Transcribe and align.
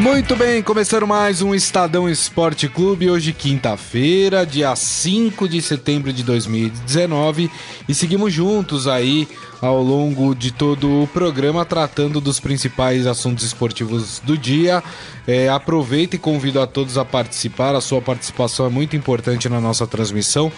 Muito 0.00 0.34
bem, 0.34 0.62
começando 0.62 1.06
mais 1.06 1.42
um 1.42 1.54
Estadão 1.54 2.08
Esporte 2.08 2.66
Clube, 2.70 3.10
hoje 3.10 3.34
quinta-feira, 3.34 4.46
dia 4.46 4.74
5 4.74 5.46
de 5.46 5.60
setembro 5.60 6.10
de 6.10 6.22
2019, 6.22 7.50
e 7.86 7.94
seguimos 7.94 8.32
juntos 8.32 8.88
aí 8.88 9.28
ao 9.60 9.82
longo 9.82 10.34
de 10.34 10.52
todo 10.52 11.02
o 11.02 11.06
programa 11.06 11.66
tratando 11.66 12.18
dos 12.18 12.40
principais 12.40 13.06
assuntos 13.06 13.44
esportivos 13.44 14.20
do 14.20 14.38
dia. 14.38 14.82
É, 15.26 15.50
aproveito 15.50 16.14
e 16.14 16.18
convido 16.18 16.62
a 16.62 16.66
todos 16.66 16.96
a 16.96 17.04
participar, 17.04 17.74
a 17.74 17.80
sua 17.82 18.00
participação 18.00 18.64
é 18.64 18.70
muito 18.70 18.96
importante 18.96 19.50
na 19.50 19.60
nossa 19.60 19.86
transmissão, 19.86 20.50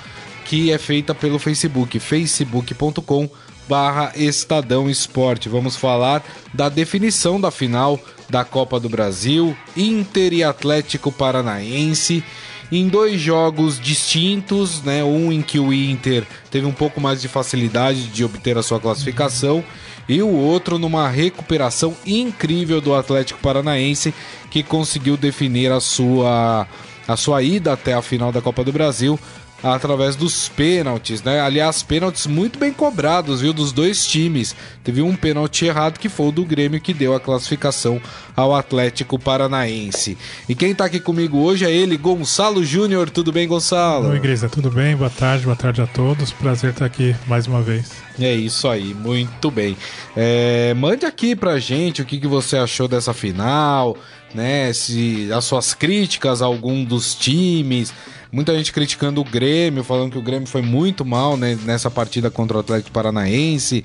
que 0.45 0.71
é 0.71 0.79
feita 0.79 1.17
pelo 1.17 1.41
Facebook, 1.41 1.99
facebook.com 1.99 3.29
barra 3.69 4.13
Estadão 4.15 4.89
Esporte. 4.89 5.49
Vamos 5.49 5.77
falar 5.77 6.23
da 6.55 6.69
definição 6.69 7.41
da 7.41 7.51
final 7.51 7.99
da 8.33 8.45
Copa 8.47 8.81
do 8.81 8.89
Brasil, 8.89 9.55
Inter 9.77 10.33
e 10.33 10.43
Atlético 10.43 11.13
Paranaense, 11.13 12.25
em 12.73 12.89
dois 12.89 13.21
jogos 13.21 13.79
distintos, 13.79 14.83
né? 14.83 15.05
Um 15.05 15.31
em 15.31 15.43
que 15.43 15.59
o 15.59 15.71
Inter 15.71 16.25
teve 16.51 16.65
um 16.65 16.73
pouco 16.73 16.99
mais 16.99 17.21
de 17.21 17.29
facilidade 17.29 18.07
de 18.07 18.25
obter 18.25 18.57
a 18.57 18.63
sua 18.63 18.81
classificação 18.81 19.63
e 20.09 20.23
o 20.23 20.31
outro 20.31 20.79
numa 20.79 21.11
recuperação 21.11 21.95
incrível 22.07 22.81
do 22.81 22.95
Atlético 22.95 23.39
Paranaense 23.41 24.15
que 24.51 24.63
conseguiu 24.63 25.19
definir 25.19 25.71
a 25.71 25.79
sua 25.79 26.67
a 27.07 27.17
sua 27.17 27.43
ida 27.43 27.75
até 27.75 27.93
a 27.93 28.01
final 28.01 28.33
da 28.33 28.41
Copa 28.41 28.65
do 28.65 28.73
Brasil 28.73 29.21
através 29.63 30.17
dos 30.17 30.49
pênaltis, 30.49 31.23
né? 31.23 31.41
Aliás, 31.41 31.83
pênaltis 31.83 32.27
muito 32.27 32.59
bem 32.59 32.73
cobrados, 32.73 33.41
viu, 33.41 33.53
dos 33.53 33.73
dois 33.73 34.07
times. 34.07 34.57
Teve 34.83 35.03
um 35.03 35.15
pênalti 35.15 35.67
errado 35.67 35.99
que 35.99 36.09
foi 36.09 36.27
o 36.27 36.33
do 36.33 36.45
Grêmio 36.45 36.81
que 36.81 36.93
deu 36.93 37.15
a 37.15 37.21
classificação 37.21 38.01
ao 38.35 38.55
Atlético 38.55 39.19
Paranaense. 39.19 40.19
E 40.49 40.55
quem 40.55 40.75
tá 40.75 40.87
aqui 40.87 40.99
comigo 40.99 41.39
hoje 41.39 41.65
é 41.65 41.71
ele, 41.71 41.97
Gonçalo 41.97 42.65
Júnior. 42.65 43.11
Tudo 43.11 43.31
bem, 43.31 43.47
Gonçalo? 43.47 44.09
Oi, 44.09 44.17
Igreja, 44.17 44.49
tudo 44.49 44.71
bem? 44.71 44.97
Boa 44.97 45.11
tarde, 45.11 45.45
boa 45.45 45.57
tarde 45.57 45.81
a 45.81 45.87
todos. 45.87 46.33
Prazer 46.33 46.71
estar 46.71 46.87
aqui 46.87 47.15
mais 47.27 47.47
uma 47.47 47.63
vez. 47.63 47.93
É 48.19 48.35
isso 48.35 48.69
aí, 48.69 48.95
muito 48.95 49.51
bem. 49.51 49.77
É, 50.17 50.75
mande 50.75 51.07
aqui 51.07 51.37
pra 51.37 51.59
gente 51.59 52.03
o 52.03 52.05
que, 52.05 52.19
que 52.19 52.27
você 52.27 52.57
achou 52.57 52.89
dessa 52.89 53.15
final, 53.15 53.97
né? 54.35 54.73
Se 54.73 55.31
as 55.33 55.45
suas 55.45 55.73
críticas 55.73 56.43
a 56.43 56.47
algum 56.47 56.85
dos 56.85 57.15
times. 57.15 57.93
Muita 58.33 58.57
gente 58.57 58.73
criticando 58.73 59.21
o 59.21 59.25
Grêmio, 59.25 59.85
falando 59.85 60.13
que 60.13 60.19
o 60.19 60.23
Grêmio 60.23 60.49
foi 60.49 60.63
muito 60.63 61.05
mal 61.05 61.37
né, 61.37 61.59
nessa 61.67 61.91
partida 61.91 62.31
contra 62.31 62.57
o 62.57 62.61
Atlético 62.61 62.91
Paranaense. 62.91 63.85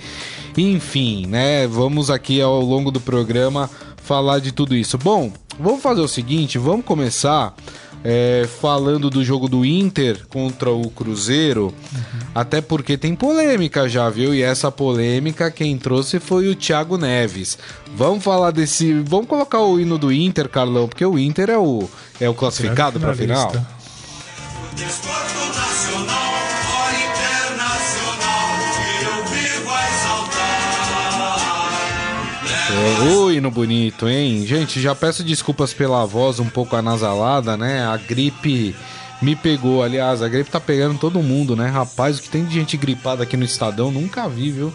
Enfim, 0.57 1.27
né? 1.27 1.67
Vamos 1.67 2.09
aqui 2.09 2.41
ao 2.41 2.61
longo 2.61 2.89
do 2.89 3.01
programa 3.01 3.69
falar 3.97 4.39
de 4.39 4.53
tudo 4.53 4.73
isso. 4.73 4.97
Bom, 4.97 5.33
vamos 5.59 5.81
fazer 5.81 5.99
o 5.99 6.07
seguinte, 6.07 6.57
vamos 6.57 6.85
começar 6.85 7.53
é, 8.05 8.47
falando 8.61 9.09
do 9.09 9.21
jogo 9.21 9.49
do 9.49 9.65
Inter 9.65 10.25
contra 10.29 10.71
o 10.71 10.89
Cruzeiro, 10.91 11.65
uhum. 11.65 12.19
até 12.33 12.61
porque 12.61 12.97
tem 12.97 13.13
polêmica 13.13 13.89
já, 13.89 14.09
viu? 14.09 14.33
E 14.33 14.41
essa 14.41 14.71
polêmica 14.71 15.51
quem 15.51 15.77
trouxe 15.77 16.21
foi 16.21 16.47
o 16.47 16.55
Thiago 16.55 16.97
Neves. 16.97 17.57
Vamos 17.95 18.23
falar 18.23 18.51
desse. 18.51 18.93
Vamos 19.01 19.27
colocar 19.27 19.59
o 19.59 19.77
hino 19.77 19.97
do 19.97 20.09
Inter, 20.09 20.47
Carlão, 20.47 20.87
porque 20.87 21.05
o 21.05 21.19
Inter 21.19 21.49
é 21.49 21.57
o, 21.57 21.89
é 22.21 22.29
o 22.29 22.33
classificado 22.33 22.97
para 22.97 23.11
a 23.11 23.15
final. 23.15 23.51
Desporto 24.77 25.39
nacional, 25.57 26.33
internacional, 27.09 28.49
eu 29.01 29.25
vivo 29.25 29.71
a 29.71 29.89
exaltar. 29.89 30.57
É, 32.69 32.99
o 33.09 33.31
hino 33.31 33.49
bonito, 33.49 34.07
hein? 34.07 34.45
Gente, 34.45 34.79
já 34.79 34.93
peço 34.93 35.23
desculpas 35.23 35.73
pela 35.73 36.05
voz 36.05 36.39
um 36.39 36.47
pouco 36.47 36.75
anasalada, 36.75 37.57
né? 37.57 37.87
A 37.87 37.97
gripe 37.97 38.75
me 39.19 39.35
pegou. 39.35 39.81
Aliás, 39.81 40.21
a 40.21 40.29
gripe 40.29 40.51
tá 40.51 40.59
pegando 40.59 40.99
todo 40.99 41.23
mundo, 41.23 41.55
né? 41.55 41.67
Rapaz, 41.67 42.19
o 42.19 42.21
que 42.21 42.29
tem 42.29 42.45
de 42.45 42.53
gente 42.53 42.77
gripada 42.77 43.23
aqui 43.23 43.35
no 43.35 43.45
Estadão, 43.45 43.89
nunca 43.91 44.29
vi, 44.29 44.51
viu? 44.51 44.71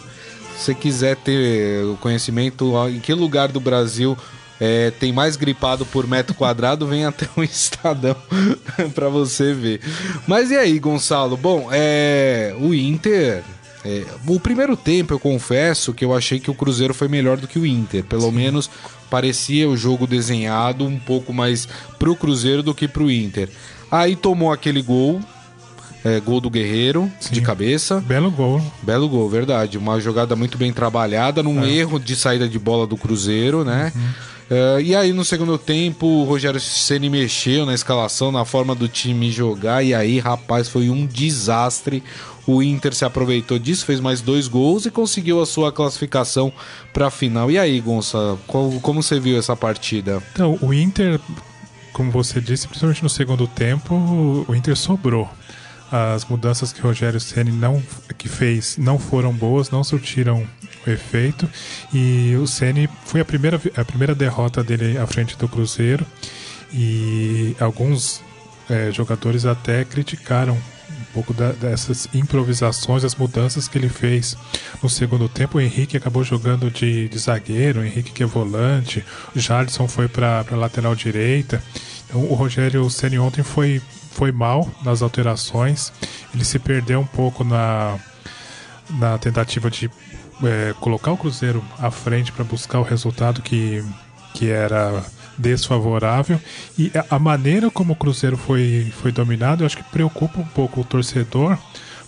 Se 0.57 0.65
você 0.65 0.75
quiser 0.75 1.15
ter 1.15 1.85
o 1.85 1.95
conhecimento 1.95 2.73
em 2.89 2.99
que 2.99 3.13
lugar 3.13 3.47
do 3.47 3.61
Brasil 3.61 4.17
é, 4.65 4.91
tem 4.91 5.11
mais 5.11 5.35
gripado 5.35 5.85
por 5.85 6.07
metro 6.07 6.33
quadrado, 6.33 6.87
vem 6.87 7.03
até 7.03 7.27
um 7.35 7.43
estadão 7.43 8.15
para 8.95 9.09
você 9.09 9.53
ver. 9.53 9.81
Mas 10.25 10.51
e 10.51 10.55
aí, 10.55 10.79
Gonçalo? 10.79 11.35
Bom, 11.35 11.67
é, 11.69 12.55
o 12.57 12.73
Inter. 12.73 13.43
É, 13.83 14.05
o 14.25 14.39
primeiro 14.39 14.77
tempo, 14.77 15.13
eu 15.13 15.19
confesso 15.19 15.93
que 15.93 16.05
eu 16.05 16.15
achei 16.15 16.39
que 16.39 16.49
o 16.49 16.53
Cruzeiro 16.53 16.93
foi 16.93 17.09
melhor 17.09 17.35
do 17.35 17.49
que 17.49 17.59
o 17.59 17.65
Inter. 17.65 18.05
Pelo 18.05 18.29
Sim. 18.29 18.31
menos 18.31 18.69
parecia 19.09 19.67
o 19.67 19.75
jogo 19.75 20.07
desenhado 20.07 20.85
um 20.85 20.97
pouco 20.97 21.33
mais 21.33 21.67
pro 21.99 22.15
Cruzeiro 22.15 22.63
do 22.63 22.73
que 22.73 22.87
pro 22.87 23.11
Inter. 23.11 23.49
Aí 23.91 24.15
tomou 24.15 24.49
aquele 24.53 24.81
gol, 24.81 25.19
é, 26.05 26.21
gol 26.21 26.39
do 26.39 26.49
Guerreiro, 26.49 27.11
Sim. 27.19 27.33
de 27.33 27.41
cabeça. 27.41 27.99
Belo 27.99 28.31
gol. 28.31 28.61
Belo 28.81 29.09
gol, 29.09 29.29
verdade. 29.29 29.77
Uma 29.77 29.99
jogada 29.99 30.37
muito 30.37 30.57
bem 30.57 30.71
trabalhada, 30.71 31.43
num 31.43 31.61
é. 31.65 31.69
erro 31.69 31.99
de 31.99 32.15
saída 32.15 32.47
de 32.47 32.57
bola 32.57 32.87
do 32.87 32.95
Cruzeiro, 32.95 33.65
né? 33.65 33.91
Uhum. 33.93 34.32
Uh, 34.49 34.81
e 34.81 34.95
aí 34.95 35.13
no 35.13 35.23
segundo 35.23 35.57
tempo 35.57 36.05
o 36.05 36.23
Rogério 36.25 36.59
Ceni 36.59 37.09
mexeu 37.09 37.65
na 37.65 37.73
escalação, 37.73 38.31
na 38.31 38.43
forma 38.45 38.75
do 38.75 38.87
time 38.87 39.31
jogar 39.31 39.83
e 39.83 39.93
aí, 39.93 40.19
rapaz, 40.19 40.67
foi 40.67 40.89
um 40.89 41.05
desastre. 41.05 42.03
O 42.45 42.61
Inter 42.61 42.93
se 42.93 43.05
aproveitou 43.05 43.57
disso, 43.57 43.85
fez 43.85 44.01
mais 44.01 44.19
dois 44.19 44.49
gols 44.49 44.85
e 44.85 44.91
conseguiu 44.91 45.41
a 45.41 45.45
sua 45.45 45.71
classificação 45.71 46.51
para 46.91 47.07
a 47.07 47.11
final. 47.11 47.49
E 47.49 47.57
aí, 47.57 47.79
Gonça, 47.79 48.37
como, 48.45 48.81
como 48.81 49.01
você 49.01 49.17
viu 49.17 49.37
essa 49.37 49.55
partida? 49.55 50.21
Então, 50.33 50.59
o 50.61 50.73
Inter, 50.73 51.21
como 51.93 52.11
você 52.11 52.41
disse, 52.41 52.67
principalmente 52.67 53.01
no 53.01 53.09
segundo 53.09 53.47
tempo, 53.47 53.95
o 54.45 54.53
Inter 54.53 54.75
sobrou 54.75 55.29
as 55.89 56.25
mudanças 56.25 56.73
que 56.73 56.81
o 56.81 56.83
Rogério 56.83 57.19
Ceni 57.19 57.51
não 57.51 57.81
que 58.17 58.27
fez 58.27 58.77
não 58.77 58.97
foram 58.97 59.31
boas, 59.31 59.69
não 59.69 59.83
surtiram 59.83 60.45
o 60.85 60.89
efeito 60.89 61.49
e 61.93 62.35
o 62.35 62.47
Ceni 62.47 62.89
foi 63.05 63.21
a 63.21 63.25
primeira 63.25 63.59
a 63.75 63.85
primeira 63.85 64.13
derrota 64.13 64.63
dele 64.63 64.97
à 64.97 65.07
frente 65.07 65.37
do 65.37 65.47
Cruzeiro 65.47 66.05
e 66.73 67.55
alguns 67.59 68.21
é, 68.69 68.91
jogadores 68.91 69.45
até 69.45 69.83
criticaram 69.85 70.53
um 70.55 71.13
pouco 71.13 71.33
da, 71.33 71.51
dessas 71.51 72.07
improvisações, 72.13 73.03
as 73.03 73.15
mudanças 73.15 73.67
que 73.67 73.77
ele 73.77 73.89
fez 73.89 74.35
no 74.81 74.89
segundo 74.89 75.29
tempo. 75.29 75.57
O 75.57 75.61
Henrique 75.61 75.95
acabou 75.95 76.23
jogando 76.23 76.71
de, 76.71 77.07
de 77.07 77.19
zagueiro, 77.19 77.81
o 77.81 77.85
Henrique 77.85 78.11
que 78.11 78.23
é 78.23 78.25
volante, 78.25 79.05
o 79.35 79.39
Jadson 79.39 79.87
foi 79.87 80.07
para 80.07 80.45
lateral 80.51 80.95
direita. 80.95 81.61
Então, 82.07 82.23
o 82.25 82.33
Rogério 82.33 82.89
Ceni 82.89 83.19
ontem 83.19 83.43
foi 83.43 83.81
foi 84.13 84.31
mal 84.31 84.69
nas 84.83 85.01
alterações. 85.01 85.91
Ele 86.33 86.45
se 86.45 86.59
perdeu 86.59 86.99
um 86.99 87.05
pouco 87.05 87.43
na, 87.43 87.97
na 88.91 89.17
tentativa 89.17 89.69
de 89.69 89.89
é, 90.43 90.73
colocar 90.79 91.11
o 91.11 91.17
Cruzeiro 91.17 91.63
à 91.79 91.91
frente 91.91 92.31
para 92.31 92.43
buscar 92.43 92.79
o 92.79 92.83
resultado 92.83 93.41
que, 93.41 93.83
que 94.33 94.49
era 94.49 95.03
desfavorável. 95.37 96.39
E 96.77 96.91
a 97.09 97.19
maneira 97.19 97.69
como 97.69 97.93
o 97.93 97.95
Cruzeiro 97.95 98.37
foi, 98.37 98.91
foi 99.01 99.11
dominado, 99.11 99.63
eu 99.63 99.65
acho 99.65 99.77
que 99.77 99.83
preocupa 99.83 100.39
um 100.39 100.45
pouco 100.45 100.81
o 100.81 100.83
torcedor 100.83 101.57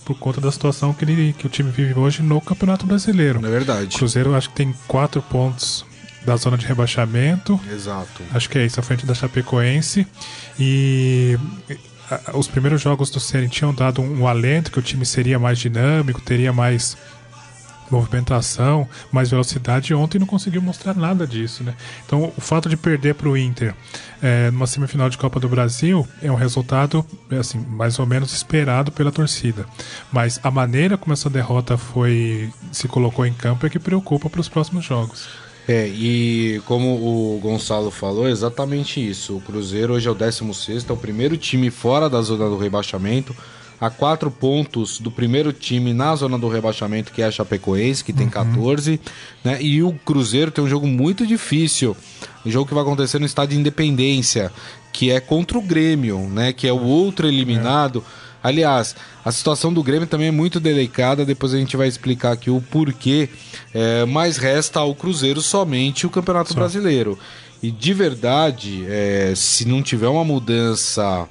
por 0.03 0.17
conta 0.17 0.39
da 0.39 0.51
situação 0.51 0.93
que, 0.93 1.03
ele, 1.03 1.33
que 1.33 1.47
o 1.47 1.49
time 1.49 1.71
vive 1.71 1.99
hoje 1.99 2.21
no 2.21 2.39
Campeonato 2.39 2.85
Brasileiro. 2.85 3.45
É 3.45 3.49
verdade. 3.49 3.95
O 3.95 3.97
Cruzeiro 3.97 4.35
acho 4.35 4.49
que 4.49 4.55
tem 4.55 4.73
quatro 4.87 5.21
pontos 5.21 5.83
da 6.23 6.35
zona 6.35 6.57
de 6.57 6.65
rebaixamento. 6.65 7.59
Exato. 7.71 8.23
Acho 8.33 8.49
que 8.49 8.57
é 8.57 8.65
isso, 8.65 8.79
à 8.79 8.83
frente 8.83 9.05
da 9.05 9.13
Chapecoense. 9.13 10.05
E 10.59 11.37
os 12.33 12.47
primeiros 12.47 12.81
jogos 12.81 13.09
do 13.09 13.19
Ceni 13.19 13.49
tinham 13.49 13.73
dado 13.73 14.01
um, 14.01 14.21
um 14.21 14.27
alento 14.27 14.71
que 14.71 14.79
o 14.79 14.81
time 14.81 15.05
seria 15.05 15.39
mais 15.39 15.57
dinâmico, 15.57 16.21
teria 16.21 16.53
mais 16.53 16.97
movimentação, 17.89 18.87
mais 19.11 19.29
velocidade. 19.29 19.93
Ontem 19.93 20.19
não 20.19 20.27
conseguiu 20.27 20.61
mostrar 20.61 20.93
nada 20.95 21.25
disso, 21.25 21.63
né? 21.63 21.73
Então, 22.05 22.31
o 22.35 22.41
fato 22.41 22.67
de 22.69 22.77
perder 22.77 23.15
para 23.15 23.29
o 23.29 23.37
Inter 23.37 23.73
é, 24.21 24.49
numa 24.51 24.67
semifinal 24.67 25.09
de 25.09 25.17
Copa 25.17 25.39
do 25.39 25.47
Brasil 25.47 26.07
é 26.21 26.31
um 26.31 26.35
resultado, 26.35 27.05
assim, 27.39 27.59
mais 27.59 27.99
ou 27.99 28.05
menos 28.05 28.33
esperado 28.33 28.91
pela 28.91 29.11
torcida. 29.11 29.65
Mas 30.11 30.39
a 30.43 30.51
maneira 30.51 30.97
como 30.97 31.13
essa 31.13 31.29
derrota 31.29 31.77
foi 31.77 32.51
se 32.71 32.87
colocou 32.87 33.25
em 33.25 33.33
campo 33.33 33.65
é 33.65 33.69
que 33.69 33.79
preocupa 33.79 34.29
para 34.29 34.41
os 34.41 34.49
próximos 34.49 34.85
jogos. 34.85 35.27
É, 35.67 35.87
e 35.87 36.61
como 36.65 36.93
o 36.95 37.39
Gonçalo 37.39 37.89
falou, 37.89 38.27
é 38.27 38.31
exatamente 38.31 39.05
isso. 39.05 39.37
O 39.37 39.41
Cruzeiro 39.41 39.93
hoje 39.93 40.07
é 40.07 40.11
o 40.11 40.15
16, 40.15 40.85
é 40.87 40.93
o 40.93 40.97
primeiro 40.97 41.37
time 41.37 41.71
fora 41.71 42.07
da 42.07 42.21
zona 42.21 42.47
do 42.47 42.57
rebaixamento. 42.57 43.35
A 43.79 43.89
quatro 43.89 44.31
pontos 44.31 44.99
do 44.99 45.11
primeiro 45.11 45.51
time 45.51 45.93
na 45.93 46.15
zona 46.15 46.37
do 46.37 46.47
rebaixamento, 46.47 47.11
que 47.11 47.21
é 47.21 47.25
a 47.25 47.31
Chapecoense, 47.31 48.03
que 48.03 48.13
tem 48.13 48.29
14, 48.29 48.99
né? 49.43 49.61
E 49.61 49.83
o 49.83 49.93
Cruzeiro 49.93 50.51
tem 50.51 50.63
um 50.63 50.67
jogo 50.67 50.87
muito 50.87 51.25
difícil, 51.25 51.95
um 52.45 52.51
jogo 52.51 52.67
que 52.67 52.73
vai 52.73 52.83
acontecer 52.83 53.19
no 53.19 53.25
estádio 53.25 53.55
de 53.55 53.61
Independência, 53.61 54.51
que 54.93 55.11
é 55.11 55.19
contra 55.19 55.57
o 55.57 55.61
Grêmio, 55.61 56.19
né? 56.29 56.53
Que 56.53 56.67
é 56.67 56.73
o 56.73 56.81
outro 56.81 57.27
eliminado. 57.27 58.03
Aliás, 58.41 58.95
a 59.23 59.31
situação 59.31 59.73
do 59.73 59.81
Grêmio 59.81 60.07
também 60.07 60.27
é 60.27 60.31
muito 60.31 60.59
delicada, 60.59 61.25
depois 61.25 61.53
a 61.53 61.57
gente 61.57 61.75
vai 61.75 61.87
explicar 61.87 62.31
aqui 62.31 62.51
o 62.51 62.61
porquê, 62.61 63.27
é, 63.73 64.05
mas 64.05 64.37
resta 64.37 64.79
ao 64.79 64.93
Cruzeiro 64.93 65.41
somente 65.41 66.05
o 66.05 66.09
Campeonato 66.09 66.53
Brasileiro. 66.53 67.17
E 67.61 67.71
de 67.71 67.93
verdade, 67.93 68.85
é, 68.87 69.33
se 69.35 69.67
não 69.67 69.81
tiver 69.81 70.07
uma 70.07 70.23
mudança 70.23 71.27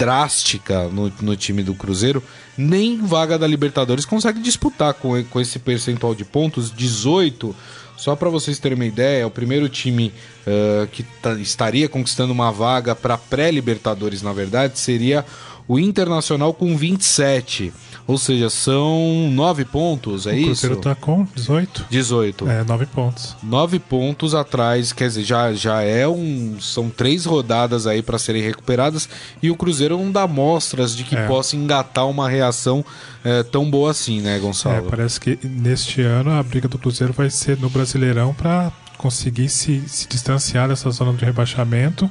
drástica 0.00 0.84
no, 0.88 1.12
no 1.20 1.36
time 1.36 1.62
do 1.62 1.74
Cruzeiro, 1.74 2.22
nem 2.56 2.96
vaga 3.04 3.38
da 3.38 3.46
Libertadores 3.46 4.06
consegue 4.06 4.40
disputar 4.40 4.94
com, 4.94 5.22
com 5.24 5.38
esse 5.38 5.58
percentual 5.58 6.14
de 6.14 6.24
pontos, 6.24 6.72
18. 6.74 7.54
Só 7.98 8.16
para 8.16 8.30
vocês 8.30 8.58
terem 8.58 8.76
uma 8.76 8.86
ideia, 8.86 9.26
o 9.26 9.30
primeiro 9.30 9.68
time 9.68 10.10
uh, 10.46 10.86
que 10.86 11.02
tá, 11.02 11.34
estaria 11.34 11.86
conquistando 11.86 12.32
uma 12.32 12.50
vaga 12.50 12.96
para 12.96 13.18
pré-Libertadores, 13.18 14.22
na 14.22 14.32
verdade, 14.32 14.78
seria 14.78 15.22
o 15.70 15.78
Internacional 15.78 16.52
com 16.52 16.76
27. 16.76 17.72
Ou 18.04 18.18
seja, 18.18 18.50
são 18.50 19.30
nove 19.30 19.64
pontos, 19.64 20.26
é 20.26 20.32
o 20.32 20.34
isso? 20.34 20.42
O 20.42 20.46
Cruzeiro 20.46 20.76
tá 20.78 20.96
com 20.96 21.24
18. 21.32 21.86
18. 21.88 22.48
É, 22.48 22.64
nove 22.64 22.86
pontos. 22.86 23.36
Nove 23.40 23.78
pontos 23.78 24.34
atrás, 24.34 24.92
quer 24.92 25.06
dizer, 25.06 25.22
já, 25.22 25.52
já 25.52 25.80
é 25.80 26.08
um. 26.08 26.56
São 26.60 26.90
três 26.90 27.24
rodadas 27.24 27.86
aí 27.86 28.02
para 28.02 28.18
serem 28.18 28.42
recuperadas 28.42 29.08
e 29.40 29.48
o 29.48 29.54
Cruzeiro 29.54 29.96
não 29.96 30.10
dá 30.10 30.26
mostras 30.26 30.96
de 30.96 31.04
que 31.04 31.14
é. 31.14 31.28
possa 31.28 31.54
engatar 31.54 32.08
uma 32.08 32.28
reação 32.28 32.84
é, 33.22 33.44
tão 33.44 33.70
boa 33.70 33.92
assim, 33.92 34.20
né, 34.20 34.40
Gonçalo? 34.40 34.88
É, 34.88 34.90
parece 34.90 35.20
que 35.20 35.38
neste 35.44 36.02
ano 36.02 36.32
a 36.32 36.42
briga 36.42 36.66
do 36.66 36.78
Cruzeiro 36.78 37.12
vai 37.12 37.30
ser 37.30 37.56
no 37.58 37.70
Brasileirão 37.70 38.34
para 38.34 38.72
conseguir 39.00 39.48
se, 39.48 39.82
se 39.88 40.06
distanciar 40.06 40.68
dessa 40.68 40.90
zona 40.90 41.14
de 41.14 41.24
rebaixamento. 41.24 42.08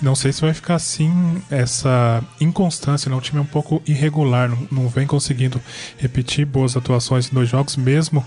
E 0.00 0.04
não 0.04 0.14
sei 0.14 0.32
se 0.32 0.40
vai 0.40 0.54
ficar 0.54 0.76
assim 0.76 1.12
essa 1.50 2.24
inconstância. 2.40 3.10
Né? 3.10 3.16
O 3.16 3.20
time 3.20 3.38
é 3.38 3.42
um 3.42 3.46
pouco 3.46 3.82
irregular, 3.86 4.48
não, 4.48 4.68
não 4.70 4.88
vem 4.88 5.06
conseguindo 5.06 5.60
repetir 5.98 6.46
boas 6.46 6.78
atuações 6.78 7.30
em 7.30 7.34
dois 7.34 7.50
jogos, 7.50 7.76
mesmo 7.76 8.24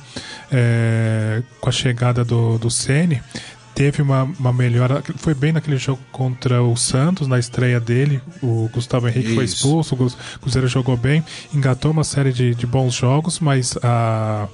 é, 0.51 1.41
com 1.59 1.69
a 1.69 1.71
chegada 1.71 2.23
do, 2.23 2.59
do 2.59 2.69
Sene 2.69 3.19
teve 3.73 4.03
uma, 4.03 4.23
uma 4.39 4.53
melhora. 4.53 5.01
Foi 5.17 5.33
bem 5.33 5.51
naquele 5.51 5.77
jogo 5.77 5.99
contra 6.11 6.61
o 6.61 6.77
Santos, 6.77 7.27
na 7.27 7.39
estreia 7.39 7.79
dele. 7.79 8.21
O 8.43 8.69
Gustavo 8.71 9.07
Henrique 9.07 9.29
Isso. 9.29 9.35
foi 9.35 9.45
expulso, 9.45 9.95
o 9.95 10.39
Cruzeiro 10.39 10.67
jogou 10.67 10.95
bem, 10.95 11.25
engatou 11.51 11.89
uma 11.89 12.03
série 12.03 12.31
de, 12.31 12.53
de 12.53 12.67
bons 12.67 12.93
jogos, 12.93 13.39
mas 13.39 13.75
a 13.81 14.47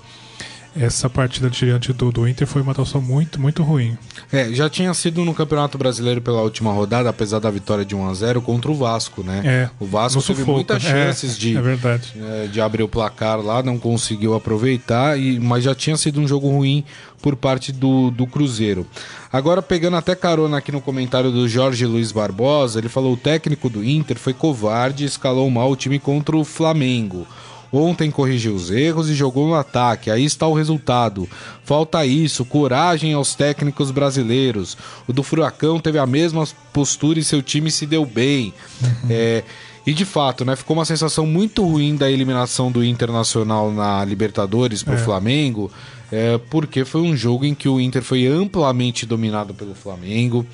essa 0.76 1.10
partida 1.10 1.50
diante 1.50 1.92
do, 1.94 2.12
do 2.12 2.28
Inter 2.28 2.48
foi 2.48 2.62
uma 2.62 2.72
atuação 2.72 3.02
muito, 3.02 3.40
muito 3.40 3.64
ruim. 3.64 3.98
É, 4.32 4.52
já 4.54 4.70
tinha 4.70 4.94
sido 4.94 5.26
no 5.26 5.34
Campeonato 5.34 5.78
Brasileiro 5.78 6.22
pela 6.22 6.42
última 6.42 6.72
rodada, 6.72 7.10
apesar 7.10 7.40
da 7.40 7.50
vitória 7.50 7.84
de 7.84 7.96
1 7.96 8.10
a 8.10 8.14
0 8.14 8.42
contra 8.42 8.72
o 8.72 8.76
Vasco, 8.76 9.24
né? 9.24 9.42
É, 9.44 9.70
o 9.80 9.86
Vasco 9.86 10.22
teve 10.22 10.40
sufoco. 10.40 10.52
muitas 10.54 10.86
é, 10.86 10.90
chances 10.90 11.36
é, 11.36 11.40
de, 11.40 11.58
é 11.58 12.44
é, 12.44 12.48
de 12.48 12.62
abrir 12.62 12.84
o 12.84 12.88
placar 12.88 13.40
lá, 13.40 13.64
não 13.64 13.80
conseguiu 13.80 14.34
aproveitar, 14.34 15.20
e, 15.20 15.40
mas 15.40 15.64
já 15.64 15.74
tinha 15.74 15.98
sido 15.98 16.20
um 16.20 16.28
jogo 16.28 16.50
ruim 16.50 16.84
por 17.22 17.36
parte 17.36 17.72
do, 17.72 18.12
do 18.12 18.26
Cruzeiro. 18.26 18.86
Agora, 19.32 19.62
pegando 19.62 19.98
até 19.98 20.16
carona 20.16 20.58
aqui 20.58 20.72
no 20.72 20.82
comentário 20.82 21.32
do 21.32 21.48
Jorge 21.48 21.86
Luiz 21.86 22.12
Barbosa, 22.12 22.80
ele 22.80 22.90
falou: 22.90 23.14
o 23.14 23.18
técnico 23.18 23.70
do 23.70 23.84
Inter 23.84 24.18
foi 24.18 24.34
covarde 24.34 25.04
e 25.04 25.08
escalou 25.08 25.50
mal 25.50 25.72
o 25.72 25.76
time 25.76 26.00
contra 26.00 26.36
o 26.36 26.44
Flamengo. 26.44 27.28
Ontem 27.72 28.10
corrigiu 28.10 28.56
os 28.56 28.72
erros 28.72 29.10
e 29.10 29.14
jogou 29.14 29.48
no 29.48 29.56
ataque. 29.56 30.10
Aí 30.10 30.26
está 30.26 30.48
o 30.48 30.54
resultado. 30.54 31.30
Falta 31.64 32.06
isso, 32.06 32.44
coragem 32.44 33.14
aos 33.14 33.36
técnicos 33.36 33.92
brasileiros. 33.92 34.78
O 35.08 35.14
do 35.14 35.22
Furacão 35.22 35.80
teve 35.80 36.00
a 36.00 36.06
mesma 36.06 36.48
postura 36.74 37.20
e 37.20 37.24
seu 37.24 37.42
time 37.42 37.70
se 37.70 37.86
deu 37.86 38.06
bem. 38.06 38.54
Uhum. 38.82 38.90
É, 39.10 39.44
e 39.86 39.94
de 39.94 40.06
fato, 40.06 40.44
né, 40.46 40.56
ficou 40.56 40.78
uma 40.78 40.86
sensação 40.86 41.26
muito 41.26 41.64
ruim 41.66 41.96
da 41.96 42.12
eliminação 42.12 42.72
do 42.72 42.84
Internacional 42.84 43.72
na 43.72 44.04
Libertadores 44.04 44.84
para 44.84 44.96
o 44.96 44.98
é. 44.98 45.04
Flamengo, 45.04 45.72
é, 46.12 46.38
porque 46.50 46.86
foi 46.86 47.02
um 47.02 47.16
jogo 47.16 47.46
em 47.46 47.56
que 47.56 47.70
o 47.70 47.80
Inter 47.80 48.04
foi 48.04 48.28
amplamente 48.28 49.06
dominado 49.06 49.54
pelo 49.54 49.74
Flamengo. 49.74 50.46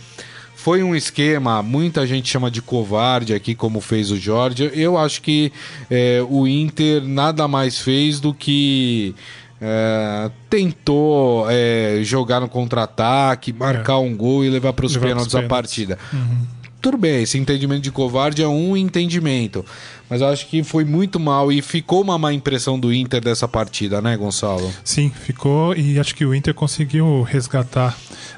Foi 0.66 0.82
um 0.82 0.96
esquema, 0.96 1.62
muita 1.62 2.08
gente 2.08 2.28
chama 2.28 2.50
de 2.50 2.60
covarde 2.60 3.36
aqui, 3.36 3.54
como 3.54 3.80
fez 3.80 4.10
o 4.10 4.18
Jorge. 4.18 4.72
Eu 4.74 4.98
acho 4.98 5.22
que 5.22 5.54
é, 5.92 6.26
o 6.28 6.48
Inter 6.48 7.04
nada 7.04 7.48
mais 7.48 7.78
fez 7.78 8.20
do 8.20 8.34
que 8.34 9.14
é, 9.62 10.32
tentou 10.50 11.46
é, 11.52 12.00
jogar 12.02 12.40
no 12.40 12.50
contra-ataque, 12.50 13.54
marcar 13.54 13.94
é. 13.94 13.98
um 13.98 14.18
gol 14.18 14.44
e 14.44 14.50
levar 14.50 14.74
para 14.74 14.88
os 14.88 14.98
pênaltis 14.98 15.36
a 15.36 15.44
partida. 15.44 16.00
Uhum. 16.12 16.48
Tudo 16.82 16.98
bem, 16.98 17.22
esse 17.22 17.38
entendimento 17.38 17.82
de 17.82 17.92
covarde 17.92 18.42
é 18.42 18.48
um 18.48 18.76
entendimento. 18.76 19.64
Mas 20.10 20.22
eu 20.22 20.28
acho 20.28 20.48
que 20.48 20.64
foi 20.64 20.84
muito 20.84 21.20
mal 21.20 21.52
e 21.52 21.62
ficou 21.62 22.02
uma 22.02 22.18
má 22.18 22.32
impressão 22.32 22.80
do 22.80 22.94
Inter 22.94 23.22
dessa 23.22 23.48
partida, 23.48 24.02
né, 24.02 24.16
Gonçalo? 24.16 24.72
Sim, 24.84 25.10
ficou 25.10 25.76
e 25.76 26.00
acho 26.00 26.14
que 26.14 26.26
o 26.26 26.34
Inter 26.34 26.54
conseguiu 26.54 27.24
resgatar 27.24 27.98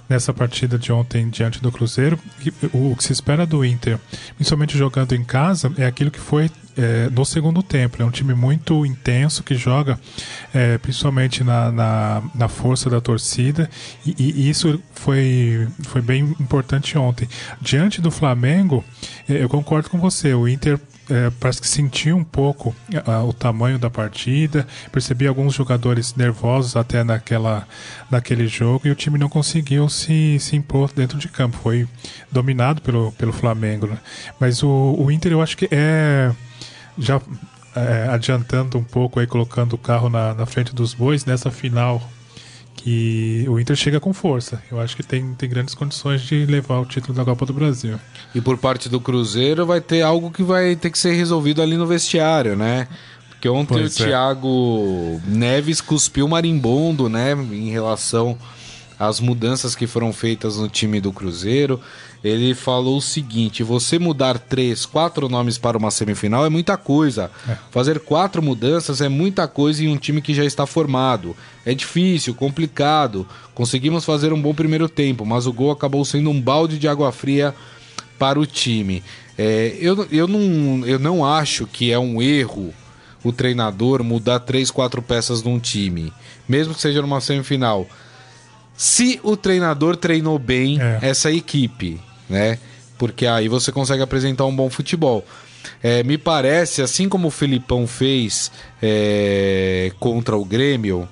nessa 0.10 0.34
partida 0.34 0.78
de 0.78 0.92
ontem 0.92 1.30
diante 1.30 1.62
do 1.62 1.72
Cruzeiro. 1.72 2.18
O 2.74 2.96
que 2.96 3.04
se 3.04 3.12
espera 3.12 3.46
do 3.46 3.66
Inter, 3.66 4.00
principalmente 4.36 4.78
jogando 4.78 5.14
em 5.14 5.24
casa, 5.24 5.72
é 5.78 5.86
aquilo 5.86 6.10
que 6.10 6.20
foi 6.20 6.50
é, 6.78 7.10
no 7.10 7.26
segundo 7.26 7.62
tempo. 7.62 8.02
É 8.02 8.06
um 8.06 8.12
time 8.12 8.34
muito 8.34 8.86
intenso 8.86 9.44
que 9.44 9.56
joga 9.56 10.00
é, 10.54 10.78
principalmente 10.78 11.44
na, 11.44 11.72
na, 11.72 12.24
na, 12.34 12.48
força 12.48 12.90
da 12.90 13.02
torcida 13.02 13.70
e, 14.06 14.16
e, 14.18 14.50
isso 14.50 14.82
foi, 14.94 15.68
foi 15.84 16.02
bem 16.02 16.36
importante 16.40 16.98
ontem. 16.98 17.28
Diante 17.60 18.00
do 18.00 18.12
Flamengo, 18.12 18.86
é, 19.28 19.44
eu 19.44 19.50
concordo 19.50 19.90
com 19.90 20.00
você. 20.00 20.34
O 20.34 20.48
Inter 20.48 20.80
é, 21.10 21.30
parece 21.40 21.62
que 21.62 21.68
sentiu 21.68 22.18
um 22.18 22.24
pouco 22.24 22.76
o 23.28 23.34
tamanho 23.34 23.80
da 23.80 23.90
partida, 23.90 24.68
percebi 24.92 25.28
alguns 25.28 25.54
jogadores 25.54 26.16
nervosos 26.16 26.76
até 26.76 27.04
naquela, 27.04 27.68
naquele 28.10 28.48
jogo 28.48 28.88
e 28.88 28.92
o 28.92 28.96
time 28.96 29.18
não 29.18 29.30
conseguiu 29.30 29.88
se, 29.90 30.38
se 30.40 30.56
impor 30.56 30.92
dentro 30.94 31.18
de 31.18 31.28
campo. 31.28 31.58
Foi 31.58 31.88
dominado 32.32 32.82
pelo, 32.82 33.12
pelo 33.14 33.32
Flamengo. 33.32 33.88
Né? 33.88 33.98
Mas 34.40 34.64
o, 34.64 34.96
o 34.98 35.12
Inter 35.12 35.32
eu 35.32 35.42
acho 35.42 35.58
que 35.58 35.68
é. 35.72 36.32
Já 36.98 37.22
é, 37.76 38.08
adiantando 38.10 38.78
um 38.78 38.84
pouco 38.84 39.20
aí, 39.20 39.28
colocando 39.28 39.74
o 39.74 39.78
carro 39.78 40.10
na, 40.10 40.34
na 40.34 40.46
frente 40.48 40.74
dos 40.74 40.96
bois, 40.96 41.26
nessa 41.26 41.52
final 41.52 42.02
que 42.78 43.44
o 43.50 43.60
Inter 43.60 43.76
chega 43.76 44.00
com 44.00 44.14
força. 44.14 44.62
Eu 44.72 44.80
acho 44.80 44.96
que 44.96 45.04
tem, 45.04 45.34
tem 45.34 45.50
grandes 45.50 45.74
condições 45.74 46.22
de 46.22 46.46
levar 46.46 46.80
o 46.80 46.86
título 46.86 47.14
da 47.14 47.26
Copa 47.26 47.46
do 47.46 47.52
Brasil. 47.52 48.00
E 48.34 48.40
por 48.40 48.58
parte 48.58 48.88
do 48.88 49.02
Cruzeiro 49.02 49.66
vai 49.66 49.82
ter 49.82 50.04
algo 50.04 50.32
que 50.32 50.44
vai 50.44 50.76
ter 50.76 50.92
que 50.92 50.98
ser 50.98 51.14
resolvido 51.14 51.62
ali 51.62 51.76
no 51.76 51.88
vestiário, 51.88 52.56
né? 52.56 52.88
Porque 53.30 53.50
ontem 53.50 53.74
pois 53.74 54.00
o 54.00 54.04
é. 54.04 54.06
Thiago 54.08 55.22
Neves 55.26 55.82
cuspiu 55.82 56.28
marimbondo, 56.28 57.10
né? 57.10 57.34
Em 57.34 57.70
relação 57.70 58.38
às 58.98 59.20
mudanças 59.20 59.76
que 59.76 59.88
foram 59.88 60.14
feitas 60.14 60.58
no 60.58 60.70
time 60.70 61.02
do 61.02 61.12
Cruzeiro. 61.12 61.82
Ele 62.28 62.54
falou 62.54 62.98
o 62.98 63.02
seguinte: 63.02 63.64
você 63.64 63.98
mudar 63.98 64.38
três, 64.38 64.86
quatro 64.86 65.30
nomes 65.30 65.58
para 65.58 65.78
uma 65.78 65.92
semifinal 65.92 66.46
é 66.46 66.50
muita 66.50 66.78
coisa. 66.78 67.32
É. 67.48 67.58
Fazer 67.72 68.00
quatro 68.00 68.42
mudanças 68.42 69.02
é 69.02 69.10
muita 69.10 69.48
coisa 69.48 69.84
em 69.84 69.88
um 69.88 69.98
time 69.98 70.22
que 70.22 70.34
já 70.34 70.46
está 70.46 70.66
formado. 70.66 71.36
É 71.66 71.74
difícil, 71.74 72.34
complicado. 72.36 73.28
Conseguimos 73.54 74.06
fazer 74.06 74.34
um 74.34 74.42
bom 74.42 74.54
primeiro 74.54 74.88
tempo, 74.88 75.26
mas 75.26 75.48
o 75.48 75.54
gol 75.54 75.72
acabou 75.72 76.04
sendo 76.06 76.30
um 76.30 76.42
balde 76.42 76.78
de 76.78 76.88
água 76.88 77.12
fria 77.12 77.54
para 78.20 78.40
o 78.40 78.46
time. 78.46 79.04
É, 79.38 79.78
eu, 79.80 80.08
eu, 80.12 80.28
não, 80.28 80.86
eu 80.86 80.98
não 80.98 81.26
acho 81.26 81.68
que 81.68 81.92
é 81.92 82.00
um 82.00 82.22
erro 82.22 82.74
o 83.24 83.32
treinador 83.32 84.04
mudar 84.04 84.40
três, 84.40 84.72
quatro 84.72 85.02
peças 85.02 85.44
num 85.44 85.60
time, 85.60 86.14
mesmo 86.48 86.74
que 86.74 86.82
seja 86.82 87.02
numa 87.02 87.20
semifinal. 87.20 87.88
Se 88.76 89.20
o 89.24 89.36
treinador 89.36 89.98
treinou 89.98 90.38
bem 90.38 90.80
é. 90.80 91.00
essa 91.02 91.32
equipe, 91.32 92.00
né? 92.30 92.60
Porque 92.98 93.26
aí 93.28 93.48
você 93.48 93.72
consegue 93.72 94.02
apresentar 94.02 94.46
um 94.46 94.56
bom 94.56 94.70
futebol. 94.70 95.26
É, 95.84 96.04
me 96.04 96.18
parece, 96.18 96.82
assim 96.82 97.08
como 97.08 97.28
o 97.28 97.32
Filipão 97.32 97.86
fez 97.86 98.52
é, 98.82 99.92
contra 100.00 100.36
o 100.36 100.44
Grêmio, 100.44 101.08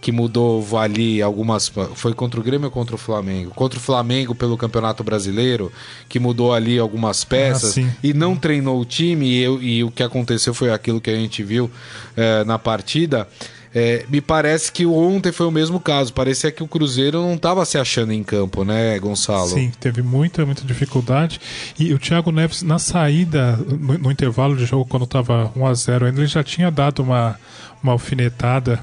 que 0.00 0.12
mudou 0.12 0.64
ali 0.78 1.20
algumas. 1.20 1.70
Foi 1.94 2.14
contra 2.14 2.38
o 2.38 2.42
Grêmio 2.42 2.66
ou 2.66 2.70
contra 2.70 2.94
o 2.94 2.98
Flamengo? 2.98 3.50
Contra 3.50 3.78
o 3.78 3.82
Flamengo 3.82 4.34
pelo 4.34 4.56
Campeonato 4.56 5.02
Brasileiro, 5.02 5.72
que 6.08 6.20
mudou 6.20 6.52
ali 6.52 6.78
algumas 6.78 7.24
peças 7.24 7.78
ah, 7.78 7.96
e 8.02 8.14
não 8.14 8.36
treinou 8.36 8.80
o 8.80 8.84
time, 8.84 9.26
e, 9.26 9.42
e, 9.42 9.84
o 9.84 9.90
que 9.90 10.02
aconteceu 10.02 10.54
foi 10.54 10.70
aquilo 10.70 11.00
que 11.00 11.10
a 11.10 11.16
gente 11.16 11.42
viu 11.42 11.70
é, 12.16 12.44
na 12.44 12.58
partida. 12.58 13.26
É, 13.74 14.04
me 14.08 14.20
parece 14.20 14.72
que 14.72 14.86
ontem 14.86 15.32
foi 15.32 15.46
o 15.46 15.50
mesmo 15.50 15.78
caso. 15.78 16.12
Parecia 16.12 16.50
que 16.50 16.62
o 16.62 16.68
Cruzeiro 16.68 17.20
não 17.20 17.34
estava 17.34 17.64
se 17.64 17.78
achando 17.78 18.12
em 18.12 18.22
campo, 18.22 18.64
né, 18.64 18.98
Gonçalo? 18.98 19.48
Sim, 19.48 19.70
teve 19.78 20.02
muita, 20.02 20.44
muita 20.46 20.64
dificuldade. 20.64 21.40
E 21.78 21.92
o 21.92 21.98
Thiago 21.98 22.30
Neves, 22.32 22.62
na 22.62 22.78
saída, 22.78 23.56
no, 23.56 23.98
no 23.98 24.10
intervalo 24.10 24.56
de 24.56 24.64
jogo, 24.64 24.86
quando 24.86 25.04
estava 25.04 25.52
1 25.54 25.66
a 25.66 25.74
0 25.74 26.06
ainda, 26.06 26.20
ele 26.20 26.26
já 26.26 26.42
tinha 26.42 26.70
dado 26.70 27.02
uma, 27.02 27.38
uma 27.82 27.92
alfinetada 27.92 28.80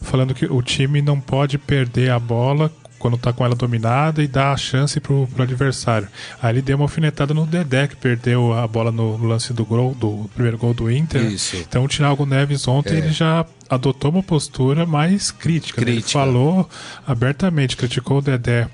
falando 0.00 0.34
que 0.34 0.46
o 0.46 0.62
time 0.62 1.02
não 1.02 1.20
pode 1.20 1.58
perder 1.58 2.10
a 2.10 2.18
bola 2.18 2.70
quando 2.98 3.16
tá 3.16 3.32
com 3.32 3.44
ela 3.44 3.54
dominada 3.54 4.22
e 4.22 4.26
dá 4.28 4.52
a 4.52 4.56
chance 4.56 4.98
pro, 5.00 5.26
pro 5.32 5.42
adversário. 5.42 6.08
Aí 6.42 6.52
ele 6.54 6.62
deu 6.62 6.76
uma 6.76 6.84
alfinetada 6.84 7.32
no 7.32 7.46
Dedé, 7.46 7.86
que 7.86 7.96
perdeu 7.96 8.52
a 8.52 8.66
bola 8.66 8.90
no 8.90 9.16
lance 9.16 9.52
do 9.52 9.64
gol, 9.64 9.94
do 9.94 10.28
primeiro 10.34 10.58
gol 10.58 10.74
do 10.74 10.90
Inter. 10.90 11.22
Isso. 11.24 11.56
Então 11.56 11.84
o 11.84 11.88
Thiago 11.88 12.26
Neves 12.26 12.66
ontem 12.66 12.94
É. 12.94 12.98
ele 12.98 13.10
já 13.12 13.44
adotou 13.70 14.10
uma 14.10 14.22
postura 14.22 14.86
mais 14.86 15.30
crítica. 15.30 15.80
né? 15.82 15.88
Ele 15.88 15.96
Crítica. 16.00 16.18
falou 16.18 16.68
abertamente, 17.06 17.76
criticou 17.76 18.18
o 18.18 18.22
Dedé 18.22 18.66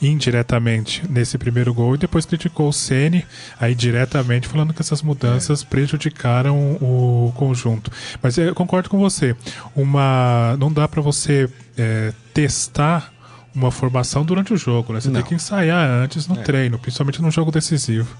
indiretamente 0.00 1.02
nesse 1.08 1.38
primeiro 1.38 1.72
gol 1.72 1.94
e 1.94 1.98
depois 1.98 2.26
criticou 2.26 2.68
o 2.68 2.72
Ceni 2.72 3.24
aí 3.58 3.74
diretamente 3.74 4.46
falando 4.46 4.74
que 4.74 4.82
essas 4.82 5.00
mudanças 5.02 5.64
prejudicaram 5.64 6.74
o 6.80 7.32
conjunto. 7.36 7.90
Mas 8.22 8.36
eu 8.36 8.54
concordo 8.54 8.90
com 8.90 8.98
você. 8.98 9.34
Uma 9.74 10.56
não 10.58 10.70
dá 10.72 10.86
para 10.86 11.00
você 11.00 11.48
é, 11.78 12.12
testar 12.34 13.10
uma 13.54 13.70
formação 13.70 14.24
durante 14.24 14.52
o 14.52 14.56
jogo, 14.56 14.92
né? 14.92 15.00
Você 15.00 15.08
Não. 15.08 15.20
tem 15.20 15.28
que 15.28 15.34
ensaiar 15.34 15.88
antes 15.88 16.26
no 16.26 16.36
treino, 16.36 16.78
principalmente 16.78 17.20
num 17.20 17.30
jogo 17.30 17.50
decisivo. 17.50 18.16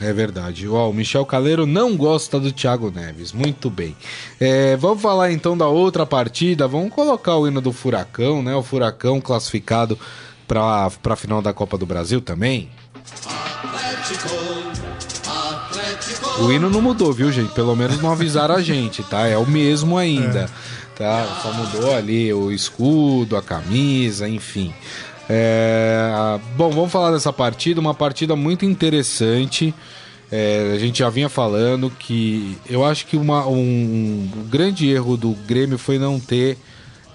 É 0.00 0.12
verdade. 0.12 0.66
Ó, 0.68 0.90
o 0.90 0.92
Michel 0.92 1.24
Caleiro 1.24 1.66
não 1.66 1.96
gosta 1.96 2.40
do 2.40 2.50
Thiago 2.50 2.90
Neves. 2.90 3.32
Muito 3.32 3.70
bem. 3.70 3.96
É, 4.40 4.76
vamos 4.76 5.00
falar 5.00 5.30
então 5.30 5.56
da 5.56 5.68
outra 5.68 6.04
partida. 6.04 6.66
Vamos 6.66 6.92
colocar 6.92 7.36
o 7.36 7.46
hino 7.46 7.60
do 7.60 7.72
Furacão, 7.72 8.42
né? 8.42 8.54
O 8.56 8.62
Furacão 8.62 9.20
classificado 9.20 9.96
para 10.48 10.90
a 11.04 11.16
final 11.16 11.40
da 11.40 11.52
Copa 11.52 11.78
do 11.78 11.86
Brasil 11.86 12.20
também. 12.20 12.68
O 16.40 16.50
hino 16.52 16.68
não 16.68 16.82
mudou, 16.82 17.12
viu, 17.12 17.30
gente? 17.30 17.52
Pelo 17.52 17.76
menos 17.76 18.00
não 18.02 18.10
avisaram 18.12 18.56
a 18.56 18.62
gente, 18.62 19.02
tá? 19.04 19.26
É 19.26 19.36
o 19.38 19.46
mesmo 19.46 19.96
ainda, 19.96 20.50
tá? 20.96 21.26
Só 21.42 21.52
mudou 21.52 21.94
ali 21.94 22.32
o 22.32 22.50
escudo, 22.50 23.36
a 23.36 23.42
camisa, 23.42 24.28
enfim. 24.28 24.74
É, 25.28 26.38
Bom, 26.56 26.70
vamos 26.70 26.90
falar 26.90 27.12
dessa 27.12 27.32
partida, 27.32 27.80
uma 27.80 27.94
partida 27.94 28.34
muito 28.34 28.64
interessante. 28.64 29.72
É, 30.32 30.72
a 30.74 30.78
gente 30.78 30.98
já 30.98 31.08
vinha 31.08 31.28
falando 31.28 31.88
que 31.90 32.58
eu 32.68 32.84
acho 32.84 33.06
que 33.06 33.16
uma- 33.16 33.46
um, 33.46 34.28
um 34.36 34.48
grande 34.48 34.88
erro 34.90 35.16
do 35.16 35.30
Grêmio 35.46 35.78
foi 35.78 35.98
não 35.98 36.18
ter 36.18 36.58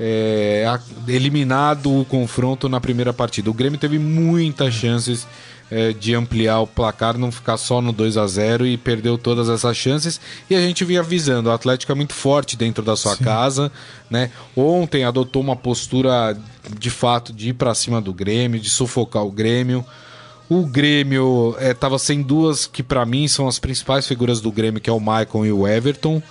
é, 0.02 0.80
eliminado 1.10 1.94
o 2.00 2.06
confronto 2.06 2.70
na 2.70 2.80
primeira 2.80 3.12
partida. 3.12 3.50
O 3.50 3.54
Grêmio 3.54 3.78
teve 3.78 4.00
muitas 4.00 4.74
chances 4.74 5.28
é, 5.72 5.94
de 5.94 6.16
ampliar 6.16 6.60
o 6.62 6.68
placar, 6.68 7.18
não 7.18 7.32
ficar 7.32 7.58
só 7.58 7.82
no 7.82 7.92
2 7.92 8.18
a 8.18 8.28
0 8.28 8.66
e 8.66 8.78
perdeu 8.78 9.18
todas 9.18 9.50
essas 9.50 9.78
chances. 9.78 10.20
E 10.50 10.56
a 10.56 10.62
gente 10.62 10.84
vinha 10.84 11.02
avisando, 11.02 11.50
o 11.50 11.52
Atlético 11.52 11.92
é 11.92 11.96
muito 11.96 12.14
forte 12.14 12.58
dentro 12.58 12.84
da 12.84 12.96
sua 12.96 13.16
casa, 13.18 13.72
né? 14.10 14.32
Ontem 14.56 15.04
adotou 15.04 15.42
uma 15.42 15.56
postura 15.56 16.38
de 16.78 16.90
fato 16.90 17.32
de 17.34 17.50
ir 17.50 17.54
para 17.54 17.74
cima 17.76 18.02
do 18.02 18.14
Grêmio, 18.14 18.60
de 18.60 18.70
sufocar 18.70 19.24
o 19.24 19.32
Grêmio. 19.32 19.86
O 20.50 20.66
Grêmio 20.66 21.56
estava 21.60 22.00
sem 22.00 22.24
duas 22.24 22.66
que 22.66 22.82
para 22.82 23.06
mim 23.06 23.28
são 23.28 23.48
as 23.48 23.60
principais 23.60 24.08
figuras 24.08 24.42
do 24.42 24.52
Grêmio, 24.52 24.82
que 24.82 24.90
é 24.90 24.94
o 24.94 25.00
Maicon 25.00 25.46
e 25.46 25.52
o 25.52 25.68
Everton. 25.68 26.22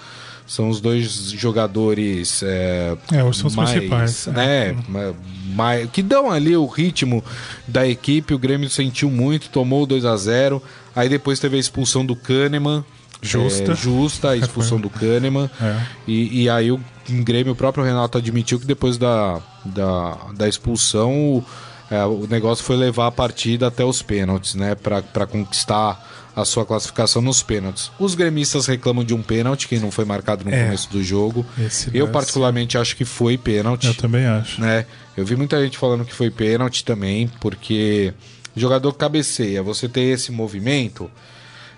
São 0.48 0.70
os 0.70 0.80
dois 0.80 1.30
jogadores 1.32 2.42
é, 2.42 2.96
É, 3.12 3.32
são 3.34 3.46
os 3.48 3.54
principais, 3.54 4.26
né, 4.28 4.74
ma- 4.88 5.14
ma- 5.54 5.86
que 5.92 6.02
dão 6.02 6.30
ali 6.32 6.56
o 6.56 6.66
ritmo 6.66 7.22
da 7.66 7.86
equipe. 7.86 8.32
O 8.32 8.38
Grêmio 8.38 8.68
sentiu 8.70 9.10
muito, 9.10 9.50
tomou 9.50 9.82
o 9.82 9.86
2 9.86 10.04
a 10.06 10.16
0 10.16 10.62
Aí 10.96 11.08
depois 11.08 11.38
teve 11.38 11.56
a 11.56 11.60
expulsão 11.60 12.04
do 12.04 12.16
Kahneman. 12.16 12.82
Justa. 13.20 13.72
é, 13.72 13.76
justa 13.76 14.30
a 14.30 14.36
expulsão 14.36 14.80
do 14.80 14.88
Kahneman. 14.88 15.50
É. 15.60 15.80
E, 16.06 16.42
e 16.44 16.50
aí 16.50 16.72
o 16.72 16.80
Grêmio, 17.08 17.52
o 17.52 17.56
próprio 17.56 17.84
Renato 17.84 18.16
admitiu 18.16 18.58
que 18.58 18.66
depois 18.66 18.96
da, 18.96 19.40
da, 19.64 20.16
da 20.34 20.48
expulsão 20.48 21.12
o, 21.36 21.44
é, 21.90 22.02
o 22.04 22.26
negócio 22.28 22.64
foi 22.64 22.76
levar 22.76 23.08
a 23.08 23.12
partida 23.12 23.66
até 23.68 23.84
os 23.84 24.00
pênaltis, 24.02 24.54
né? 24.54 24.74
Para 24.74 25.26
conquistar 25.26 26.27
a 26.40 26.44
sua 26.44 26.64
classificação 26.64 27.20
nos 27.20 27.42
pênaltis. 27.42 27.90
Os 27.98 28.14
gremistas 28.14 28.66
reclamam 28.66 29.02
de 29.04 29.12
um 29.14 29.22
pênalti 29.22 29.66
que 29.66 29.78
não 29.78 29.90
foi 29.90 30.04
marcado 30.04 30.44
no 30.44 30.50
É. 30.54 30.64
começo 30.64 30.88
do 30.90 31.02
jogo. 31.02 31.44
Esse 31.58 31.90
Eu 31.92 32.08
particularmente 32.08 32.78
acho 32.78 32.94
que 32.96 33.04
foi 33.04 33.36
pênalti 33.36 33.86
Eu 33.88 33.94
também 33.94 34.24
acho. 34.26 34.60
né? 34.60 34.86
Eu 35.16 35.24
vi 35.26 35.34
muita 35.34 35.60
gente 35.62 35.76
falando 35.76 36.04
que 36.04 36.14
foi 36.14 36.30
pênalti 36.30 36.84
também, 36.84 37.28
porque 37.40 38.12
o 38.56 38.60
jogador 38.60 38.92
cabeceia, 38.92 39.62
você 39.62 39.88
tem 39.88 40.10
esse 40.12 40.30
movimento, 40.30 41.10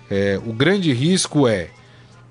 é, 0.09 0.39
o 0.45 0.53
grande 0.53 0.93
risco 0.93 1.47
é 1.47 1.69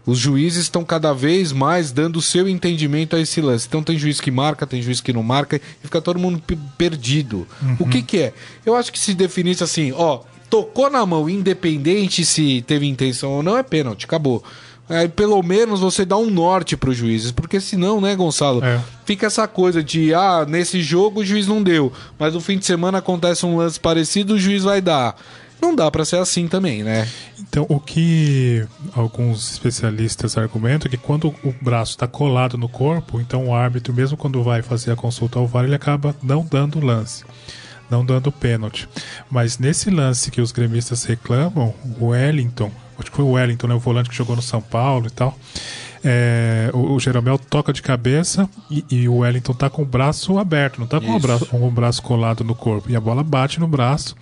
os 0.07 0.19
juízes 0.19 0.63
estão 0.63 0.83
cada 0.85 1.13
vez 1.13 1.53
mais 1.53 1.93
dando 1.93 2.17
o 2.19 2.23
seu 2.23 2.49
entendimento 2.49 3.15
a 3.17 3.21
esse 3.21 3.41
lance. 3.41 3.67
Então 3.69 3.83
tem 3.83 3.99
juiz 3.99 4.21
que 4.21 4.31
marca, 4.31 4.67
tem 4.67 4.81
juiz 4.81 5.01
que 5.01 5.13
não 5.13 5.23
marca 5.23 5.57
e 5.57 5.61
fica 5.83 6.01
todo 6.01 6.19
mundo 6.19 6.41
pe- 6.45 6.59
perdido. 6.79 7.47
O 7.79 7.87
que 7.87 8.03
que 8.03 8.19
é? 8.19 8.33
Eu 8.65 8.75
acho 8.77 8.91
que 8.93 8.99
se 8.99 9.15
definisse 9.15 9.63
assim, 9.63 9.93
ó, 9.93 10.21
tocou 10.51 10.91
na 10.91 11.07
mão, 11.07 11.31
independente 11.31 12.25
se 12.25 12.63
teve 12.67 12.87
intenção 12.87 13.31
ou 13.31 13.43
não, 13.43 13.57
é 13.57 13.63
pênalti, 13.63 14.05
acabou. 14.05 14.43
Aí 14.89 15.09
pelo 15.09 15.41
menos 15.41 15.79
você 15.79 16.05
dá 16.05 16.17
um 16.17 16.29
norte 16.29 16.77
para 16.77 16.91
os 16.91 16.97
juízes, 16.97 17.31
porque 17.31 17.61
senão, 17.61 18.01
né, 18.01 18.17
Gonçalo? 18.17 18.63
É. 18.65 18.81
Fica 19.05 19.29
essa 19.29 19.47
coisa 19.47 19.85
de, 19.85 20.13
ah, 20.13 20.45
nesse 20.47 20.83
jogo 20.83 21.21
o 21.21 21.25
juiz 21.25 21.47
não 21.47 21.63
deu, 21.63 21.93
mas 22.19 22.35
no 22.35 22.41
fim 22.41 22.59
de 22.59 22.67
semana 22.67 22.99
acontece 22.99 23.47
um 23.47 23.57
lance 23.57 23.79
parecido, 23.79 24.35
o 24.35 24.39
juiz 24.39 24.65
vai 24.65 24.81
dar. 24.81 25.15
Não 25.63 25.77
dá 25.77 25.91
pra 25.91 26.05
ser 26.05 26.17
assim 26.17 26.49
também, 26.49 26.83
né? 26.83 27.07
Então, 27.39 27.67
o 27.69 27.79
que 27.79 28.67
alguns 28.95 29.53
especialistas 29.53 30.39
argumentam 30.39 30.89
é 30.89 30.91
que 30.91 30.97
quando 30.97 31.35
o 31.45 31.55
braço 31.61 31.93
está 31.93 32.07
colado 32.07 32.57
no 32.57 32.69
corpo, 32.69 33.21
então 33.21 33.49
o 33.49 33.55
árbitro, 33.55 33.93
mesmo 33.93 34.17
quando 34.17 34.43
vai 34.43 34.63
fazer 34.63 34.91
a 34.91 34.97
consulta 34.97 35.39
ao 35.39 35.47
VAR, 35.47 35.65
ele 35.65 35.75
acaba 35.75 36.17
não 36.23 36.47
dando 36.49 36.79
o 36.79 36.85
lance, 36.85 37.25
não 37.91 38.05
dando 38.05 38.31
pênalti. 38.31 38.89
Mas 39.31 39.59
nesse 39.59 39.91
lance 39.91 40.31
que 40.31 40.41
os 40.41 40.53
gremistas 40.53 41.05
reclamam, 41.05 41.75
o 41.99 42.07
Wellington, 42.07 42.71
acho 42.99 43.11
que 43.11 43.17
foi 43.17 43.25
o 43.25 43.33
Wellington, 43.33 43.67
né, 43.67 43.75
o 43.75 43.81
volante 43.81 44.11
que 44.11 44.17
jogou 44.17 44.37
no 44.37 44.43
São 44.43 44.61
Paulo 44.61 45.07
e 45.07 45.11
tal, 45.11 45.37
é, 46.03 46.71
o, 46.73 46.95
o 46.95 47.01
Jeromel 47.01 47.39
toca 47.39 47.73
de 47.73 47.83
cabeça 47.83 48.49
e, 48.71 48.85
e 48.91 49.09
o 49.09 49.19
Wellington 49.19 49.53
tá 49.53 49.69
com 49.69 49.83
o 49.83 49.85
braço 49.85 50.39
aberto, 50.39 50.81
não 50.81 50.87
tá 50.87 51.01
com 51.01 51.15
o 51.15 51.19
braço, 51.19 51.47
com 51.47 51.69
o 51.69 51.71
braço 51.71 52.03
colado 52.03 52.43
no 52.43 52.55
corpo. 52.55 52.91
E 52.91 52.97
a 52.97 53.01
bola 53.01 53.23
bate 53.23 53.61
no 53.61 53.69
braço. 53.69 54.17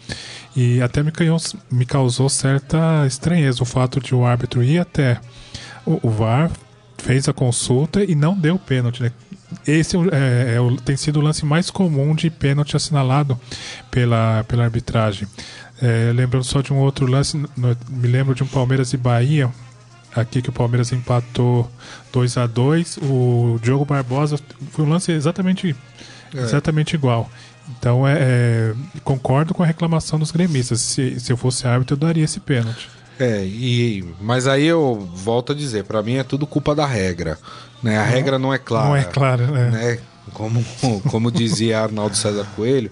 E 0.56 0.82
até 0.82 1.02
me, 1.02 1.12
causou, 1.12 1.60
me 1.70 1.86
causou 1.86 2.28
certa 2.28 3.06
estranheza 3.06 3.62
o 3.62 3.66
fato 3.66 4.00
de 4.00 4.14
o 4.14 4.24
árbitro 4.24 4.62
ir 4.62 4.80
até 4.80 5.20
o, 5.86 6.00
o 6.08 6.10
VAR, 6.10 6.50
fez 6.96 7.28
a 7.28 7.32
consulta 7.32 8.02
e 8.02 8.14
não 8.14 8.36
deu 8.36 8.58
pênalti. 8.58 9.02
Né? 9.02 9.12
Esse 9.66 9.96
é 9.96 10.00
é, 10.00 10.56
é 10.56 10.76
tem 10.84 10.96
sido 10.96 11.18
o 11.20 11.22
lance 11.22 11.44
mais 11.44 11.70
comum 11.70 12.14
de 12.14 12.28
pênalti 12.30 12.76
assinalado 12.76 13.38
pela, 13.90 14.44
pela 14.44 14.64
arbitragem. 14.64 15.26
É, 15.80 16.12
lembrando 16.14 16.44
só 16.44 16.60
de 16.60 16.72
um 16.72 16.76
outro 16.78 17.06
lance, 17.06 17.36
no- 17.56 17.76
me 17.88 18.08
lembro 18.08 18.34
de 18.34 18.42
um 18.42 18.46
Palmeiras 18.46 18.92
e 18.92 18.96
Bahia, 18.96 19.48
aqui 20.14 20.42
que 20.42 20.50
o 20.50 20.52
Palmeiras 20.52 20.92
empatou 20.92 21.70
2 22.12 22.36
a 22.36 22.46
2 22.46 22.98
o 23.02 23.58
Diogo 23.62 23.84
Barbosa 23.84 24.38
foi 24.72 24.84
um 24.84 24.88
lance 24.88 25.12
exatamente 25.12 25.74
exatamente 26.34 26.94
igual. 26.94 27.30
Então 27.78 28.06
é, 28.08 28.16
é, 28.18 28.74
concordo 29.04 29.54
com 29.54 29.62
a 29.62 29.66
reclamação 29.66 30.18
dos 30.18 30.30
gremistas 30.30 30.80
se, 30.80 31.20
se 31.20 31.30
eu 31.32 31.36
fosse 31.36 31.66
árbitro 31.68 31.94
eu 31.94 31.98
daria 31.98 32.24
esse 32.24 32.40
pênalti 32.40 32.88
É, 33.18 33.44
e, 33.44 34.04
mas 34.20 34.46
aí 34.46 34.64
eu 34.64 35.08
volto 35.14 35.52
a 35.52 35.54
dizer, 35.54 35.84
pra 35.84 36.02
mim 36.02 36.14
é 36.14 36.22
tudo 36.22 36.46
culpa 36.46 36.74
da 36.74 36.86
regra. 36.86 37.38
Né? 37.82 37.98
A 37.98 38.04
regra 38.04 38.38
não 38.38 38.52
é 38.52 38.58
clara. 38.58 38.88
não 38.88 38.96
é 38.96 39.04
claro 39.04 39.46
né? 39.46 39.70
né? 39.70 39.98
Como, 40.32 40.64
como 41.10 41.30
dizia 41.30 41.80
Arnaldo 41.80 42.16
César 42.16 42.46
Coelho, 42.54 42.90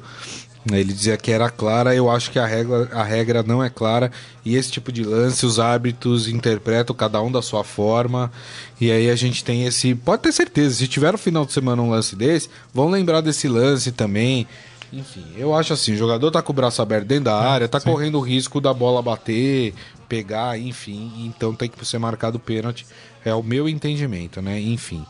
né, 0.69 0.81
ele 0.81 0.93
dizia 0.93 1.17
que 1.17 1.31
era 1.31 1.49
clara, 1.49 1.95
eu 1.95 2.11
acho 2.11 2.31
que 2.31 2.39
a 2.39 2.47
regra, 2.47 2.89
a 2.93 3.05
regra 3.05 3.43
não 3.43 3.63
é 3.63 3.71
clara, 3.71 4.11
e 4.45 4.57
esse 4.57 4.71
tipo 4.71 4.91
de 4.91 5.05
lance 5.05 5.47
os 5.47 5.61
árbitros 5.61 6.27
interpretam 6.27 6.95
cada 6.95 7.23
um 7.23 7.31
da 7.31 7.41
sua 7.41 7.63
forma, 7.63 8.33
e 8.81 8.91
aí 8.91 9.09
a 9.09 9.15
gente 9.15 9.45
tem 9.45 9.65
esse. 9.65 9.95
Pode 9.95 10.23
ter 10.23 10.33
certeza, 10.33 10.75
se 10.75 10.89
tiver 10.89 11.13
no 11.13 11.19
final 11.19 11.47
de 11.47 11.53
semana 11.53 11.81
um 11.83 11.91
lance 11.91 12.17
desse, 12.17 12.51
vão 12.75 12.89
lembrar 12.89 13.21
desse 13.21 13.47
lance 13.47 13.93
também. 13.93 14.47
Enfim, 14.93 15.25
eu 15.37 15.55
acho 15.55 15.73
assim, 15.73 15.93
o 15.93 15.97
jogador 15.97 16.31
tá 16.31 16.41
com 16.41 16.53
o 16.53 16.55
braço 16.55 16.81
aberto 16.81 17.07
dentro 17.07 17.25
da 17.25 17.37
área, 17.37 17.69
tá 17.69 17.79
sim. 17.79 17.91
correndo 17.91 18.19
o 18.19 18.21
risco 18.21 18.61
da 18.61 18.73
bola 18.73 19.03
bater, 19.03 19.75
pegar, 20.09 20.59
enfim, 20.59 21.13
então 21.27 21.55
tem 21.55 21.69
que 21.69 21.85
ser 21.85 21.99
marcado 21.99 22.37
o 22.37 22.41
pênalti. 22.41 22.87
É 23.25 23.35
o 23.35 23.43
meu 23.43 23.69
entendimento, 23.69 24.41
né? 24.41 24.61
Enfim. 24.61 25.05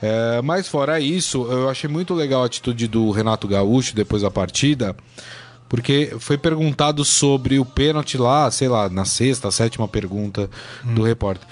É, 0.00 0.40
mas 0.42 0.68
fora 0.68 1.00
isso, 1.00 1.44
eu 1.50 1.68
achei 1.68 1.90
muito 1.90 2.14
legal 2.14 2.42
a 2.42 2.46
atitude 2.46 2.86
do 2.86 3.10
Renato 3.10 3.48
Gaúcho 3.48 3.94
depois 3.94 4.22
da 4.22 4.30
partida, 4.30 4.96
porque 5.68 6.14
foi 6.18 6.38
perguntado 6.38 7.04
sobre 7.04 7.58
o 7.58 7.64
pênalti 7.64 8.16
lá, 8.16 8.50
sei 8.50 8.68
lá, 8.68 8.88
na 8.88 9.04
sexta, 9.04 9.50
sétima 9.50 9.88
pergunta 9.88 10.48
do 10.84 11.02
repórter. 11.02 11.46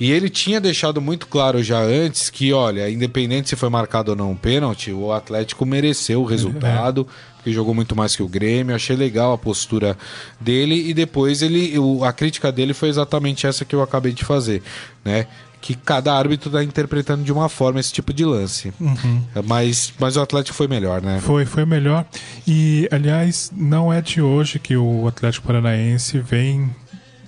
E 0.00 0.12
ele 0.12 0.30
tinha 0.30 0.60
deixado 0.60 1.00
muito 1.00 1.26
claro 1.26 1.62
já 1.62 1.80
antes 1.80 2.30
que, 2.30 2.52
olha, 2.52 2.88
independente 2.88 3.48
se 3.48 3.56
foi 3.56 3.68
marcado 3.68 4.12
ou 4.12 4.16
não 4.16 4.30
um 4.30 4.36
pênalti, 4.36 4.92
o 4.92 5.12
Atlético 5.12 5.66
mereceu 5.66 6.22
o 6.22 6.24
resultado, 6.24 7.06
é. 7.08 7.34
porque 7.34 7.52
jogou 7.52 7.74
muito 7.74 7.96
mais 7.96 8.14
que 8.14 8.22
o 8.22 8.28
Grêmio. 8.28 8.74
Achei 8.74 8.94
legal 8.94 9.32
a 9.32 9.38
postura 9.38 9.98
dele 10.40 10.88
e 10.88 10.94
depois 10.94 11.42
ele, 11.42 11.76
o, 11.78 12.04
a 12.04 12.12
crítica 12.12 12.52
dele 12.52 12.72
foi 12.74 12.88
exatamente 12.88 13.46
essa 13.46 13.64
que 13.64 13.74
eu 13.74 13.82
acabei 13.82 14.12
de 14.12 14.24
fazer, 14.24 14.62
né? 15.04 15.26
que 15.60 15.74
cada 15.74 16.14
árbitro 16.14 16.48
está 16.48 16.62
interpretando 16.62 17.24
de 17.24 17.32
uma 17.32 17.48
forma 17.48 17.80
esse 17.80 17.92
tipo 17.92 18.12
de 18.12 18.24
lance. 18.24 18.72
Uhum. 18.80 19.22
Mas, 19.44 19.92
mas 19.98 20.16
o 20.16 20.20
Atlético 20.20 20.56
foi 20.56 20.68
melhor, 20.68 21.02
né? 21.02 21.20
Foi, 21.20 21.44
foi 21.44 21.64
melhor. 21.64 22.06
E, 22.46 22.88
aliás, 22.92 23.50
não 23.54 23.92
é 23.92 24.00
de 24.00 24.22
hoje 24.22 24.58
que 24.58 24.76
o 24.76 25.08
Atlético 25.08 25.46
Paranaense 25.46 26.20
vem 26.20 26.70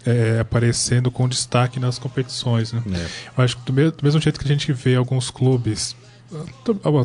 é, 0.07 0.38
aparecendo 0.40 1.11
com 1.11 1.28
destaque 1.28 1.78
nas 1.78 1.99
competições. 1.99 2.73
Né? 2.73 2.83
É. 2.92 3.07
Eu 3.37 3.45
acho 3.45 3.57
que 3.57 3.62
do 3.64 3.73
mesmo, 3.73 3.92
do 3.92 4.04
mesmo 4.04 4.21
jeito 4.21 4.38
que 4.38 4.45
a 4.45 4.49
gente 4.49 4.73
vê 4.73 4.95
alguns 4.95 5.30
clubes, 5.30 5.97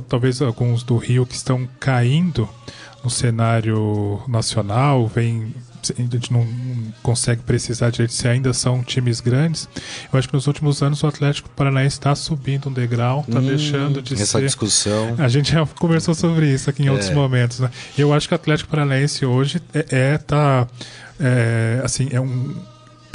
talvez 0.08 0.42
alguns 0.42 0.84
do 0.84 0.98
Rio, 0.98 1.26
que 1.26 1.36
estão 1.36 1.68
caindo 1.80 2.48
no 3.04 3.10
cenário 3.10 4.22
nacional, 4.28 5.08
vem 5.08 5.54
a 5.92 6.02
gente 6.02 6.34
não 6.34 6.48
consegue 7.04 7.44
precisar 7.44 7.90
direito 7.92 8.14
se 8.14 8.28
ainda 8.28 8.54
são 8.54 8.84
times 8.84 9.22
grandes. 9.22 9.70
Eu 10.12 10.18
acho 10.18 10.28
que 10.28 10.34
nos 10.34 10.48
últimos 10.48 10.82
anos 10.82 11.04
o 11.04 11.08
Atlético 11.08 11.50
Paranaense 11.50 11.98
está 11.98 12.16
subindo 12.16 12.70
um 12.70 12.74
degrau, 12.74 13.24
está 13.28 13.40
hum, 13.40 13.46
deixando 13.46 14.02
de 14.02 14.14
essa 14.14 14.26
ser. 14.26 14.38
Essa 14.38 14.42
discussão. 14.42 15.16
A 15.18 15.28
gente 15.28 15.52
já 15.52 15.66
conversou 15.66 16.16
sobre 16.16 16.52
isso 16.52 16.70
aqui 16.70 16.84
em 16.84 16.88
é. 16.88 16.92
outros 16.92 17.12
momentos. 17.12 17.60
Né? 17.60 17.70
Eu 17.98 18.14
acho 18.14 18.28
que 18.28 18.34
o 18.34 18.36
Atlético 18.36 18.70
Paranaense 18.70 19.26
hoje 19.26 19.62
é, 19.74 20.14
é 20.14 20.18
tá, 20.18 20.68
é, 21.20 21.82
assim, 21.84 22.10
é 22.12 22.20
um 22.20 22.56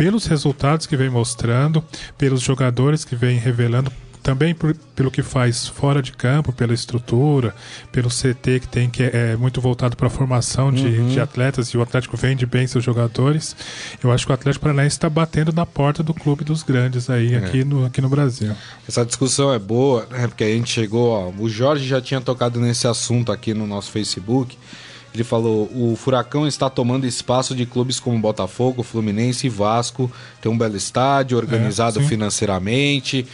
pelos 0.01 0.25
resultados 0.25 0.87
que 0.87 0.97
vem 0.97 1.11
mostrando, 1.11 1.85
pelos 2.17 2.41
jogadores 2.41 3.05
que 3.05 3.15
vem 3.15 3.37
revelando, 3.39 3.93
também 4.23 4.55
por, 4.55 4.75
pelo 4.97 5.11
que 5.11 5.23
faz 5.23 5.69
fora 5.69 6.01
de 6.01 6.13
campo, 6.13 6.55
pela 6.55 6.73
estrutura, 6.73 7.55
pelo 7.93 8.09
CT 8.09 8.61
que 8.61 8.67
tem, 8.67 8.89
que 8.89 9.03
é, 9.03 9.33
é 9.33 9.37
muito 9.37 9.61
voltado 9.61 9.99
para 9.99 10.07
a 10.07 10.11
formação 10.11 10.73
de, 10.73 10.87
uhum. 10.87 11.09
de, 11.09 11.21
atletas, 11.21 11.69
e 11.69 11.77
o 11.77 11.83
Atlético 11.83 12.17
vende 12.17 12.47
bem 12.47 12.67
seus 12.67 12.83
jogadores. 12.83 13.55
Eu 14.03 14.11
acho 14.11 14.25
que 14.25 14.33
o 14.33 14.35
Atlético 14.35 14.63
Paranaense 14.63 14.97
está 14.97 15.11
batendo 15.11 15.53
na 15.53 15.67
porta 15.67 16.03
do 16.03 16.15
clube 16.15 16.45
dos 16.45 16.63
grandes 16.63 17.11
aí, 17.11 17.35
é. 17.35 17.37
aqui, 17.37 17.63
no, 17.63 17.85
aqui 17.85 18.01
no 18.01 18.09
Brasil. 18.09 18.57
Essa 18.89 19.05
discussão 19.05 19.53
é 19.53 19.59
boa, 19.59 20.07
né? 20.11 20.27
porque 20.29 20.45
a 20.45 20.49
gente 20.49 20.71
chegou, 20.71 21.11
ó, 21.11 21.31
o 21.39 21.47
Jorge 21.47 21.87
já 21.87 22.01
tinha 22.01 22.23
tocado 22.23 22.59
nesse 22.59 22.89
assunto 22.89 23.31
aqui 23.31 23.53
no 23.53 23.67
nosso 23.67 23.91
Facebook. 23.91 24.57
Ele 25.15 25.25
falou: 25.25 25.71
o 25.75 25.97
Furacão 25.97 26.47
está 26.47 26.71
tomando 26.71 27.07
espaço 27.07 27.55
de 27.55 27.67
clubes 27.67 27.99
como 27.99 28.19
Botafogo, 28.19 28.83
Fluminense 28.83 29.47
e 29.47 29.51
Vasco. 29.51 30.11
Tem 30.41 30.51
um 30.51 30.59
belo 30.59 30.77
estádio, 30.77 31.37
organizado 31.37 32.01
é, 32.01 32.03
financeiramente. 32.03 33.27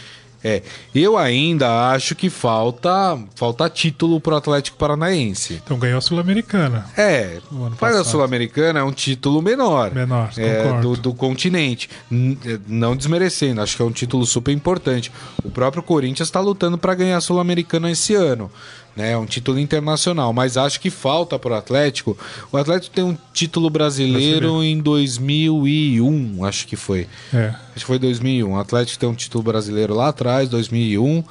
É, 0.43 0.61
eu 0.93 1.17
ainda 1.17 1.91
acho 1.91 2.15
que 2.15 2.29
falta 2.29 3.17
falta 3.35 3.67
título 3.69 4.21
pro 4.21 4.35
Atlético 4.35 4.77
Paranaense. 4.77 5.61
Então 5.63 5.79
ganhou 5.79 5.97
a 5.97 6.01
Sul-Americana. 6.01 6.85
É, 6.95 7.39
faz 7.75 7.95
a 7.95 8.03
Sul-Americana 8.03 8.79
é 8.79 8.83
um 8.83 8.91
título 8.91 9.41
menor. 9.41 9.93
Menor, 9.93 10.29
é, 10.37 10.79
do, 10.79 10.95
do, 10.95 11.13
continente. 11.13 11.89
É, 12.11 12.59
não 12.67 12.95
desmerecendo, 12.95 13.61
acho 13.61 13.75
que 13.75 13.81
é 13.81 13.85
um 13.85 13.91
título 13.91 14.25
super 14.25 14.51
importante. 14.51 15.11
O 15.43 15.49
próprio 15.49 15.81
Corinthians 15.81 16.27
está 16.27 16.39
lutando 16.39 16.77
para 16.77 16.93
ganhar 16.93 17.17
a 17.17 17.21
Sul-Americana 17.21 17.89
esse 17.89 18.13
ano 18.13 18.51
né? 18.97 19.11
É 19.11 19.17
um 19.17 19.25
título 19.25 19.59
internacional, 19.59 20.33
mas 20.33 20.57
acho 20.57 20.81
que 20.81 20.89
falta 20.89 21.37
para 21.37 21.53
o 21.53 21.55
Atlético. 21.55 22.17
O 22.51 22.57
Atlético 22.57 22.95
tem 22.95 23.03
um 23.03 23.15
título 23.31 23.69
brasileiro, 23.69 24.53
brasileiro. 24.53 24.63
em 24.63 24.79
2001, 24.79 26.43
acho 26.43 26.67
que 26.67 26.75
foi. 26.75 27.07
É. 27.31 27.53
Acho 27.75 27.75
que 27.75 27.85
foi 27.85 27.99
2001. 27.99 28.51
O 28.51 28.59
Atlético 28.59 28.99
tem 28.99 29.07
um 29.07 29.13
título 29.13 29.43
brasileiro 29.43 29.93
lá 29.93 30.09
atrás, 30.09 30.49
2001. 30.49 31.23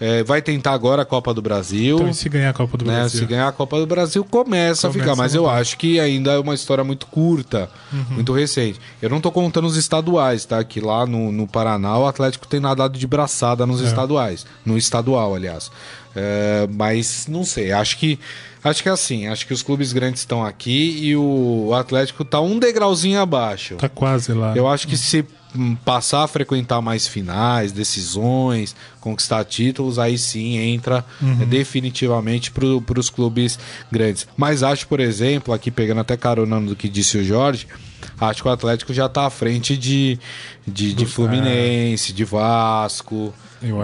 É, 0.00 0.24
vai 0.24 0.42
tentar 0.42 0.72
agora 0.72 1.02
a 1.02 1.04
Copa 1.04 1.32
do 1.32 1.40
Brasil. 1.40 1.96
Então, 1.98 2.12
se 2.12 2.28
ganhar 2.28 2.50
a 2.50 2.52
Copa 2.52 2.76
do 2.76 2.84
né? 2.84 2.94
Brasil? 2.94 3.20
Se 3.20 3.26
ganhar 3.26 3.46
a 3.46 3.52
Copa 3.52 3.78
do 3.78 3.86
Brasil, 3.86 4.24
começa, 4.24 4.48
começa 4.48 4.88
a 4.88 4.92
ficar. 4.92 5.14
Mas 5.14 5.36
eu 5.36 5.48
acho 5.48 5.78
que 5.78 6.00
ainda 6.00 6.32
é 6.32 6.38
uma 6.38 6.54
história 6.54 6.82
muito 6.82 7.06
curta, 7.06 7.70
uhum. 7.92 8.04
muito 8.10 8.32
recente. 8.32 8.80
Eu 9.00 9.08
não 9.08 9.18
estou 9.18 9.30
contando 9.30 9.66
os 9.66 9.76
estaduais, 9.76 10.44
tá? 10.44 10.62
Que 10.64 10.80
lá 10.80 11.06
no, 11.06 11.30
no 11.30 11.46
Paraná 11.46 11.96
o 11.96 12.06
Atlético 12.06 12.48
tem 12.48 12.58
nadado 12.58 12.98
de 12.98 13.06
braçada 13.06 13.64
nos 13.64 13.80
é. 13.80 13.84
estaduais. 13.84 14.44
No 14.66 14.76
estadual, 14.76 15.32
aliás. 15.32 15.70
É, 16.16 16.68
mas 16.72 17.26
não 17.28 17.44
sei, 17.44 17.72
acho 17.72 17.98
que 17.98 18.18
acho 18.62 18.82
que 18.82 18.88
é 18.88 18.92
assim, 18.92 19.26
acho 19.26 19.46
que 19.46 19.52
os 19.52 19.62
clubes 19.62 19.92
grandes 19.92 20.20
estão 20.20 20.44
aqui 20.44 20.98
e 21.02 21.16
o 21.16 21.74
Atlético 21.74 22.22
está 22.22 22.40
um 22.40 22.58
degrauzinho 22.58 23.20
abaixo. 23.20 23.74
Tá 23.76 23.88
quase 23.88 24.32
lá. 24.32 24.56
Eu 24.56 24.66
acho 24.68 24.88
que 24.88 24.96
se 24.96 25.24
passar 25.84 26.24
a 26.24 26.26
frequentar 26.26 26.80
mais 26.80 27.06
finais, 27.06 27.70
decisões, 27.70 28.74
conquistar 29.00 29.44
títulos, 29.44 29.98
aí 29.98 30.18
sim 30.18 30.56
entra 30.56 31.04
uhum. 31.22 31.42
é, 31.42 31.46
definitivamente 31.46 32.50
para 32.50 32.98
os 32.98 33.10
clubes 33.10 33.58
grandes. 33.90 34.26
Mas 34.36 34.62
acho, 34.62 34.86
por 34.88 34.98
exemplo, 34.98 35.54
aqui 35.54 35.70
pegando 35.70 36.00
até 36.00 36.16
carona 36.16 36.60
do 36.60 36.74
que 36.74 36.88
disse 36.88 37.18
o 37.18 37.24
Jorge, 37.24 37.68
acho 38.20 38.42
que 38.42 38.48
o 38.48 38.52
Atlético 38.52 38.92
já 38.92 39.06
está 39.06 39.26
à 39.26 39.30
frente 39.30 39.76
de, 39.76 40.18
de, 40.66 40.92
de 40.92 41.06
Fluminense, 41.06 42.12
de 42.12 42.24
Vasco, 42.24 43.32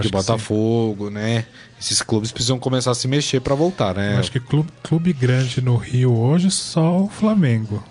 de 0.02 0.08
Botafogo, 0.08 1.08
né? 1.08 1.46
Esses 1.80 2.02
clubes 2.02 2.30
precisam 2.30 2.58
começar 2.58 2.90
a 2.90 2.94
se 2.94 3.08
mexer 3.08 3.40
para 3.40 3.54
voltar, 3.54 3.94
né? 3.94 4.14
Eu 4.14 4.18
acho 4.18 4.30
que 4.30 4.38
clube, 4.38 4.70
clube 4.82 5.12
grande 5.12 5.62
no 5.62 5.76
Rio 5.76 6.12
hoje 6.14 6.50
só 6.50 7.00
o 7.00 7.08
Flamengo. 7.08 7.82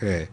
É. 0.00 0.28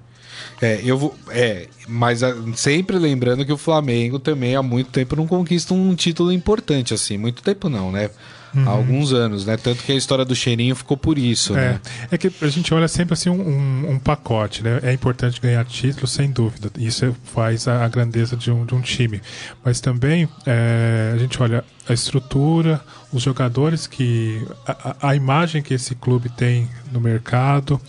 É, 0.62 0.80
eu 0.84 0.98
vou. 0.98 1.16
É, 1.30 1.68
mas 1.88 2.24
a, 2.24 2.34
sempre 2.56 2.98
lembrando 2.98 3.46
que 3.46 3.52
o 3.52 3.58
Flamengo 3.58 4.20
também 4.20 4.56
há 4.56 4.64
muito 4.64 4.90
tempo 4.92 5.16
não 5.16 5.28
conquista 5.28 5.74
um 5.74 5.94
título 5.96 6.32
importante, 6.32 6.94
assim. 6.94 7.18
Muito 7.18 7.44
tempo 7.44 7.70
não, 7.70 7.92
né? 7.92 8.10
Uhum. 8.56 8.70
Há 8.70 8.72
alguns 8.72 9.12
anos, 9.12 9.46
né? 9.46 9.58
Tanto 9.58 9.84
que 9.84 9.92
a 9.92 9.96
história 9.96 10.24
do 10.24 10.36
cheirinho 10.36 10.76
ficou 10.76 10.96
por 10.96 11.18
isso, 11.18 11.54
é, 11.54 11.56
né? 11.56 11.82
É 12.12 12.18
que 12.18 12.32
a 12.42 12.48
gente 12.48 12.72
olha 12.74 12.88
sempre 12.88 13.14
assim 13.14 13.30
um, 13.30 13.42
um, 13.42 13.92
um, 13.92 14.00
pacote, 14.00 14.64
né? 14.64 14.80
É 14.84 14.94
importante 14.94 15.42
ganhar 15.42 15.66
título, 15.66 16.08
sem 16.08 16.30
dúvida. 16.30 16.72
Isso 16.78 17.16
faz 17.24 17.68
a, 17.68 17.84
a 17.84 17.88
grandeza 17.88 18.38
de 18.38 18.52
um, 18.52 18.64
de 18.64 18.76
um 18.76 18.82
time. 18.82 19.22
Mas 19.66 19.82
também 19.82 20.30
é, 20.46 21.14
a 21.16 21.18
gente 21.18 21.42
olha 21.42 21.64
a 21.88 21.94
estrutura, 21.94 22.82
os 23.12 23.22
jogadores 23.22 23.88
que. 23.88 24.46
A, 24.66 25.10
a, 25.10 25.16
imagem 25.16 25.62
que 25.62 25.74
esse 25.74 25.96
clube 25.96 26.30
tem 26.30 26.70
no 26.92 27.02
mercado, 27.02 27.80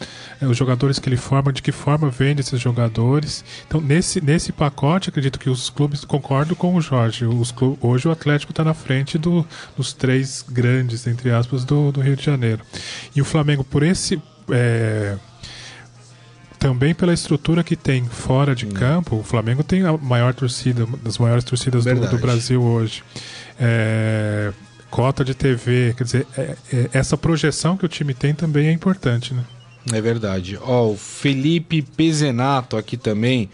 é, 0.40 0.46
os 0.46 0.57
jogadores 0.57 0.98
que 0.98 1.09
ele 1.09 1.16
forma, 1.16 1.52
de 1.52 1.62
que 1.62 1.72
forma 1.72 2.11
vende 2.11 2.40
esses 2.40 2.61
jogadores. 2.61 3.44
Então, 3.66 3.80
nesse, 3.80 4.20
nesse 4.20 4.52
pacote, 4.52 5.11
acredito 5.11 5.38
que 5.38 5.48
os 5.48 5.70
clubes 5.70 6.04
concordo 6.04 6.57
com 6.57 6.74
o 6.74 6.80
Jorge. 6.80 7.24
Os 7.24 7.52
clubes, 7.52 7.78
hoje 7.83 8.09
o 8.09 8.11
Atlético 8.11 8.52
está 8.52 8.64
na 8.64 8.74
frente 8.74 9.16
do, 9.16 9.46
dos 9.76 9.92
três 9.92 10.44
grandes, 10.48 11.07
entre 11.07 11.30
aspas, 11.30 11.64
do, 11.64 11.92
do 11.92 12.00
Rio 12.00 12.16
de 12.16 12.24
Janeiro. 12.24 12.62
E 13.14 13.20
o 13.20 13.24
Flamengo, 13.24 13.62
por 13.62 13.83
esse. 13.83 14.20
É, 14.50 15.16
também 16.64 16.94
pela 16.94 17.12
estrutura 17.12 17.62
que 17.62 17.77
tem 17.77 18.07
fora 18.07 18.55
de 18.55 18.64
hum. 18.64 18.70
campo, 18.70 19.16
o 19.16 19.22
Flamengo 19.22 19.62
tem 19.62 19.85
a 19.85 19.98
maior 19.98 20.33
torcida, 20.33 20.87
uma 20.87 20.96
das 20.96 21.18
maiores 21.18 21.44
torcidas 21.44 21.85
do, 21.85 22.09
do, 22.09 22.16
Brasil 22.16 22.62
hoje. 22.62 23.05
É, 23.61 24.50
cota 24.88 25.22
de 25.22 25.35
TV, 25.35 25.92
quer 25.94 26.05
dizer, 26.05 26.27
é, 26.38 26.57
é, 26.72 26.88
essa 26.94 27.18
projeção 27.18 27.77
que 27.77 27.85
o 27.85 27.88
time 27.88 28.14
tem 28.14 28.35
também 28.35 28.68
é 28.68 28.72
importante, 28.72 29.35
né? 29.35 29.44
É 29.92 30.00
verdade. 30.00 30.59
Ó, 30.62 30.92
o 30.92 30.96
Felipe 30.96 31.83
Pezenato 31.83 32.79
aqui 32.79 32.96
também. 32.96 33.50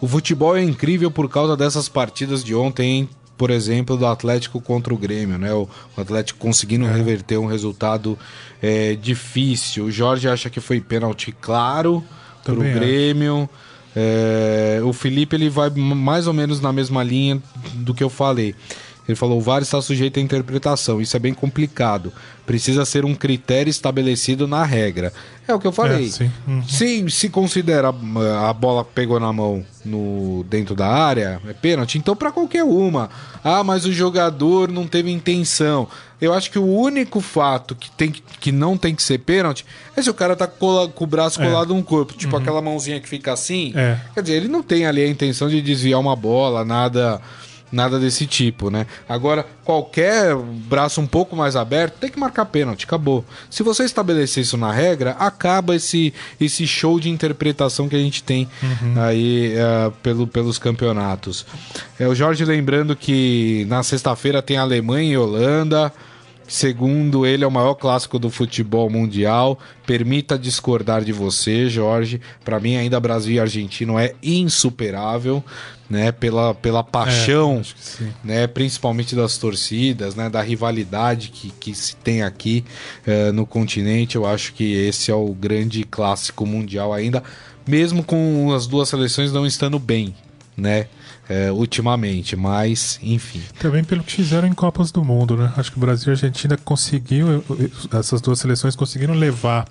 O 0.00 0.06
futebol 0.06 0.56
é 0.56 0.62
incrível 0.62 1.10
por 1.10 1.28
causa 1.28 1.56
dessas 1.56 1.88
partidas 1.88 2.44
de 2.44 2.54
ontem, 2.54 3.08
por 3.36 3.50
exemplo, 3.50 3.96
do 3.96 4.06
Atlético 4.06 4.60
contra 4.60 4.94
o 4.94 4.96
Grêmio, 4.96 5.36
né? 5.36 5.52
O, 5.52 5.68
Atlético 5.96 6.38
conseguindo 6.38 6.86
é. 6.86 6.92
reverter 6.92 7.38
um 7.38 7.46
resultado 7.46 8.16
é, 8.62 8.94
difícil. 8.94 9.86
O 9.86 9.90
Jorge 9.90 10.28
acha 10.28 10.48
que 10.48 10.60
foi 10.60 10.80
pênalti 10.80 11.32
claro 11.32 12.04
para 12.42 12.54
o 12.54 12.58
Grêmio. 12.58 13.48
É, 13.94 14.80
o 14.84 14.92
Felipe 14.92 15.36
ele 15.36 15.50
vai 15.50 15.68
mais 15.70 16.26
ou 16.26 16.32
menos 16.32 16.60
na 16.60 16.72
mesma 16.72 17.02
linha 17.02 17.42
do 17.74 17.92
que 17.92 18.02
eu 18.02 18.08
falei. 18.08 18.54
Ele 19.08 19.16
falou: 19.16 19.38
o 19.38 19.40
VAR 19.40 19.62
está 19.62 19.80
sujeito 19.82 20.18
à 20.18 20.22
interpretação, 20.22 21.00
isso 21.00 21.16
é 21.16 21.20
bem 21.20 21.34
complicado. 21.34 22.12
Precisa 22.46 22.84
ser 22.84 23.04
um 23.04 23.14
critério 23.14 23.70
estabelecido 23.70 24.46
na 24.46 24.64
regra. 24.64 25.12
É 25.46 25.54
o 25.54 25.58
que 25.58 25.66
eu 25.66 25.72
falei. 25.72 26.10
É, 26.20 26.50
uhum. 26.50 26.62
Se 26.62 27.10
se 27.10 27.28
considera 27.28 27.88
a 27.88 28.52
bola 28.52 28.84
pegou 28.84 29.18
na 29.18 29.32
mão 29.32 29.64
no 29.84 30.44
dentro 30.48 30.74
da 30.74 30.86
área, 30.86 31.40
é 31.48 31.52
pênalti, 31.52 31.98
então 31.98 32.14
para 32.14 32.30
qualquer 32.30 32.64
uma. 32.64 33.10
Ah, 33.42 33.64
mas 33.64 33.84
o 33.84 33.92
jogador 33.92 34.70
não 34.70 34.86
teve 34.86 35.10
intenção. 35.10 35.88
Eu 36.20 36.32
acho 36.32 36.52
que 36.52 36.58
o 36.58 36.64
único 36.64 37.20
fato 37.20 37.74
que, 37.74 37.90
tem, 37.90 38.12
que 38.12 38.52
não 38.52 38.76
tem 38.76 38.94
que 38.94 39.02
ser 39.02 39.18
pênalti 39.18 39.66
é 39.96 40.00
se 40.00 40.08
o 40.08 40.14
cara 40.14 40.36
tá 40.36 40.46
cola, 40.46 40.88
com 40.88 41.02
o 41.02 41.06
braço 41.06 41.42
é. 41.42 41.44
colado 41.44 41.74
no 41.74 41.82
corpo. 41.82 42.14
Tipo 42.14 42.36
uhum. 42.36 42.42
aquela 42.42 42.62
mãozinha 42.62 43.00
que 43.00 43.08
fica 43.08 43.32
assim. 43.32 43.72
É. 43.74 43.98
Quer 44.14 44.22
dizer, 44.22 44.34
ele 44.36 44.46
não 44.46 44.62
tem 44.62 44.86
ali 44.86 45.02
a 45.02 45.08
intenção 45.08 45.48
de 45.48 45.60
desviar 45.60 45.98
uma 45.98 46.14
bola, 46.14 46.64
nada 46.64 47.20
nada 47.72 47.98
desse 47.98 48.26
tipo, 48.26 48.70
né? 48.70 48.86
Agora, 49.08 49.46
qualquer 49.64 50.36
braço 50.36 51.00
um 51.00 51.06
pouco 51.06 51.34
mais 51.34 51.56
aberto 51.56 51.94
tem 51.94 52.10
que 52.10 52.20
marcar 52.20 52.44
pênalti, 52.44 52.84
acabou. 52.84 53.24
Se 53.50 53.62
você 53.62 53.84
estabelecer 53.84 54.42
isso 54.42 54.56
na 54.56 54.70
regra, 54.70 55.12
acaba 55.18 55.74
esse, 55.74 56.12
esse 56.40 56.66
show 56.66 57.00
de 57.00 57.08
interpretação 57.08 57.88
que 57.88 57.96
a 57.96 57.98
gente 57.98 58.22
tem 58.22 58.48
uhum. 58.62 59.02
aí 59.02 59.54
uh, 59.56 59.90
pelo, 60.02 60.26
pelos 60.26 60.58
campeonatos. 60.58 61.46
É, 61.98 62.06
o 62.06 62.14
Jorge 62.14 62.44
lembrando 62.44 62.94
que 62.94 63.64
na 63.68 63.82
sexta-feira 63.82 64.42
tem 64.42 64.58
Alemanha 64.58 65.12
e 65.14 65.16
Holanda. 65.16 65.92
Segundo 66.52 67.24
ele, 67.24 67.44
é 67.44 67.46
o 67.46 67.50
maior 67.50 67.72
clássico 67.72 68.18
do 68.18 68.28
futebol 68.28 68.90
mundial. 68.90 69.58
Permita 69.86 70.38
discordar 70.38 71.02
de 71.02 71.10
você, 71.10 71.66
Jorge. 71.66 72.20
Para 72.44 72.60
mim, 72.60 72.76
ainda 72.76 73.00
Brasil 73.00 73.36
e 73.36 73.40
Argentina 73.40 74.04
é 74.04 74.14
insuperável, 74.22 75.42
né? 75.88 76.12
Pela, 76.12 76.54
pela 76.54 76.84
paixão, 76.84 77.62
é, 77.98 78.04
né? 78.22 78.46
Principalmente 78.46 79.16
das 79.16 79.38
torcidas, 79.38 80.14
né? 80.14 80.28
Da 80.28 80.42
rivalidade 80.42 81.30
que, 81.30 81.50
que 81.58 81.74
se 81.74 81.96
tem 81.96 82.22
aqui 82.22 82.62
uh, 83.06 83.32
no 83.32 83.46
continente. 83.46 84.16
Eu 84.16 84.26
acho 84.26 84.52
que 84.52 84.74
esse 84.74 85.10
é 85.10 85.14
o 85.14 85.32
grande 85.32 85.84
clássico 85.84 86.44
mundial 86.44 86.92
ainda, 86.92 87.22
mesmo 87.66 88.04
com 88.04 88.52
as 88.54 88.66
duas 88.66 88.90
seleções 88.90 89.32
não 89.32 89.46
estando 89.46 89.78
bem, 89.78 90.14
né? 90.54 90.86
É, 91.32 91.50
ultimamente, 91.50 92.36
mas 92.36 93.00
enfim. 93.02 93.40
Também 93.58 93.82
pelo 93.82 94.02
que 94.02 94.12
fizeram 94.12 94.46
em 94.46 94.52
Copas 94.52 94.92
do 94.92 95.02
Mundo, 95.02 95.34
né? 95.34 95.50
Acho 95.56 95.72
que 95.72 95.78
o 95.78 95.80
Brasil 95.80 96.08
e 96.08 96.10
a 96.10 96.12
Argentina 96.12 96.58
conseguiu, 96.58 97.42
essas 97.98 98.20
duas 98.20 98.38
seleções 98.38 98.76
conseguiram 98.76 99.14
levar 99.14 99.66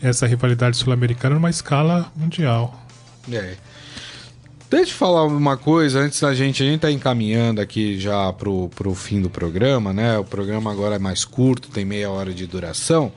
essa 0.00 0.26
rivalidade 0.26 0.76
sul-americana 0.78 1.34
numa 1.34 1.50
escala 1.50 2.10
mundial. 2.16 2.82
É. 3.30 3.56
Deixa 4.70 4.92
eu 4.92 4.96
falar 4.96 5.24
uma 5.24 5.54
coisa 5.54 6.00
antes 6.00 6.18
da 6.18 6.32
gente. 6.32 6.62
A 6.62 6.66
gente 6.66 6.80
tá 6.80 6.90
encaminhando 6.90 7.60
aqui 7.60 8.00
já 8.00 8.32
pro, 8.32 8.70
pro 8.70 8.94
fim 8.94 9.20
do 9.20 9.28
programa, 9.28 9.92
né? 9.92 10.16
O 10.16 10.24
programa 10.24 10.72
agora 10.72 10.96
é 10.96 10.98
mais 10.98 11.26
curto, 11.26 11.68
tem 11.68 11.84
meia 11.84 12.10
hora 12.10 12.32
de 12.32 12.46
duração. 12.46 13.12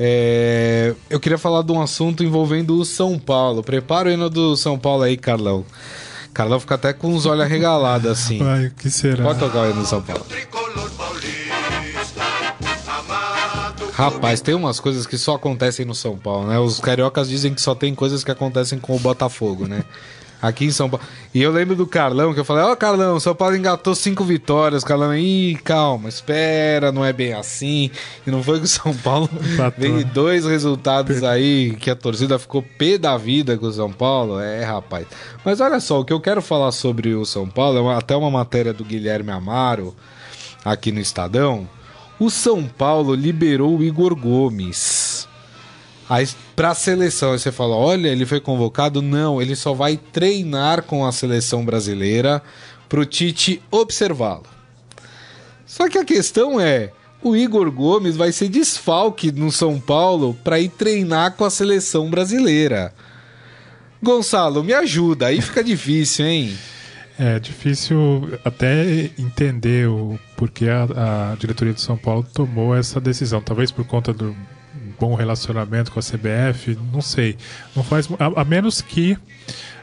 É, 0.00 0.96
eu 1.08 1.20
queria 1.20 1.38
falar 1.38 1.62
de 1.62 1.70
um 1.70 1.80
assunto 1.80 2.24
envolvendo 2.24 2.76
o 2.76 2.84
São 2.84 3.20
Paulo. 3.20 3.62
Prepara 3.62 4.08
o 4.08 4.12
hino 4.12 4.28
do 4.28 4.56
São 4.56 4.76
Paulo 4.76 5.04
aí, 5.04 5.16
Carlão. 5.16 5.64
Carlão 6.36 6.60
fica 6.60 6.74
até 6.74 6.92
com 6.92 7.14
os 7.14 7.24
olhos 7.24 7.46
arregalados 7.46 8.10
assim. 8.10 8.42
Ai, 8.42 8.66
o 8.66 8.70
que 8.72 8.90
será? 8.90 9.24
Pode 9.24 9.38
tocar 9.38 9.62
aí 9.62 9.72
no 9.72 9.86
São 9.86 10.02
Paulo. 10.02 10.26
Rapaz, 13.94 14.42
tem 14.42 14.54
umas 14.54 14.78
coisas 14.78 15.06
que 15.06 15.16
só 15.16 15.36
acontecem 15.36 15.86
no 15.86 15.94
São 15.94 16.18
Paulo, 16.18 16.46
né? 16.46 16.58
Os 16.58 16.78
cariocas 16.78 17.30
dizem 17.30 17.54
que 17.54 17.62
só 17.62 17.74
tem 17.74 17.94
coisas 17.94 18.22
que 18.22 18.30
acontecem 18.30 18.78
com 18.78 18.94
o 18.94 18.98
Botafogo, 18.98 19.66
né? 19.66 19.82
Aqui 20.40 20.66
em 20.66 20.70
São 20.70 20.88
Paulo. 20.88 21.04
E 21.34 21.42
eu 21.42 21.50
lembro 21.50 21.74
do 21.74 21.86
Carlão, 21.86 22.32
que 22.34 22.40
eu 22.40 22.44
falei, 22.44 22.64
ó, 22.64 22.72
oh, 22.72 22.76
Carlão, 22.76 23.18
São 23.18 23.34
Paulo 23.34 23.56
engatou 23.56 23.94
cinco 23.94 24.24
vitórias. 24.24 24.84
Carlão, 24.84 25.16
ih, 25.16 25.56
calma, 25.64 26.08
espera, 26.08 26.92
não 26.92 27.04
é 27.04 27.12
bem 27.12 27.32
assim. 27.32 27.90
E 28.26 28.30
não 28.30 28.42
foi 28.42 28.58
que 28.58 28.64
o 28.64 28.68
São 28.68 28.94
Paulo 28.94 29.28
veio 29.76 30.04
dois 30.04 30.44
resultados 30.44 31.22
aí 31.22 31.74
que 31.76 31.90
a 31.90 31.96
torcida 31.96 32.38
ficou 32.38 32.62
pé 32.62 32.98
da 32.98 33.16
vida 33.16 33.56
com 33.56 33.66
o 33.66 33.72
São 33.72 33.90
Paulo. 33.90 34.38
É, 34.38 34.64
rapaz. 34.64 35.06
Mas 35.44 35.60
olha 35.60 35.80
só, 35.80 36.00
o 36.00 36.04
que 36.04 36.12
eu 36.12 36.20
quero 36.20 36.42
falar 36.42 36.72
sobre 36.72 37.14
o 37.14 37.24
São 37.24 37.48
Paulo 37.48 37.78
é 37.78 37.80
uma, 37.80 37.98
até 37.98 38.14
uma 38.14 38.30
matéria 38.30 38.72
do 38.72 38.84
Guilherme 38.84 39.30
Amaro, 39.30 39.94
aqui 40.64 40.92
no 40.92 41.00
Estadão. 41.00 41.68
O 42.18 42.30
São 42.30 42.64
Paulo 42.64 43.14
liberou 43.14 43.76
o 43.76 43.82
Igor 43.82 44.14
Gomes 44.14 45.26
Aí, 46.08 46.28
para 46.56 46.70
a 46.70 46.74
seleção, 46.74 47.32
aí 47.32 47.38
você 47.38 47.52
fala: 47.52 47.76
olha, 47.76 48.08
ele 48.08 48.24
foi 48.24 48.40
convocado? 48.40 49.02
Não, 49.02 49.40
ele 49.40 49.54
só 49.54 49.74
vai 49.74 49.98
treinar 49.98 50.82
com 50.82 51.04
a 51.04 51.12
seleção 51.12 51.62
brasileira 51.64 52.42
para 52.88 53.00
o 53.00 53.04
Tite 53.04 53.62
observá-lo. 53.70 54.44
Só 55.66 55.88
que 55.88 55.98
a 55.98 56.04
questão 56.04 56.58
é: 56.58 56.90
o 57.22 57.36
Igor 57.36 57.70
Gomes 57.70 58.16
vai 58.16 58.32
ser 58.32 58.48
desfalque 58.48 59.30
no 59.30 59.52
São 59.52 59.78
Paulo 59.78 60.34
para 60.42 60.58
ir 60.58 60.70
treinar 60.70 61.32
com 61.32 61.44
a 61.44 61.50
seleção 61.50 62.08
brasileira. 62.08 62.94
Gonçalo, 64.02 64.64
me 64.64 64.72
ajuda, 64.72 65.26
aí 65.26 65.42
fica 65.42 65.62
difícil, 65.64 66.24
hein? 66.24 66.56
É 67.18 67.38
difícil 67.38 68.38
até 68.44 69.10
entender 69.18 69.88
o 69.88 70.18
porquê 70.36 70.66
a, 70.68 71.32
a 71.32 71.36
diretoria 71.36 71.72
do 71.72 71.80
São 71.80 71.96
Paulo 71.96 72.26
tomou 72.32 72.76
essa 72.76 73.00
decisão. 73.00 73.40
Talvez 73.40 73.70
por 73.70 73.86
conta 73.86 74.12
do 74.12 74.36
bom 74.98 75.14
relacionamento 75.14 75.90
com 75.92 75.98
a 75.98 76.02
CBF, 76.02 76.78
não 76.92 77.00
sei. 77.00 77.36
Não 77.74 77.82
faz 77.82 78.08
a, 78.18 78.40
a 78.40 78.44
menos 78.44 78.80
que 78.80 79.16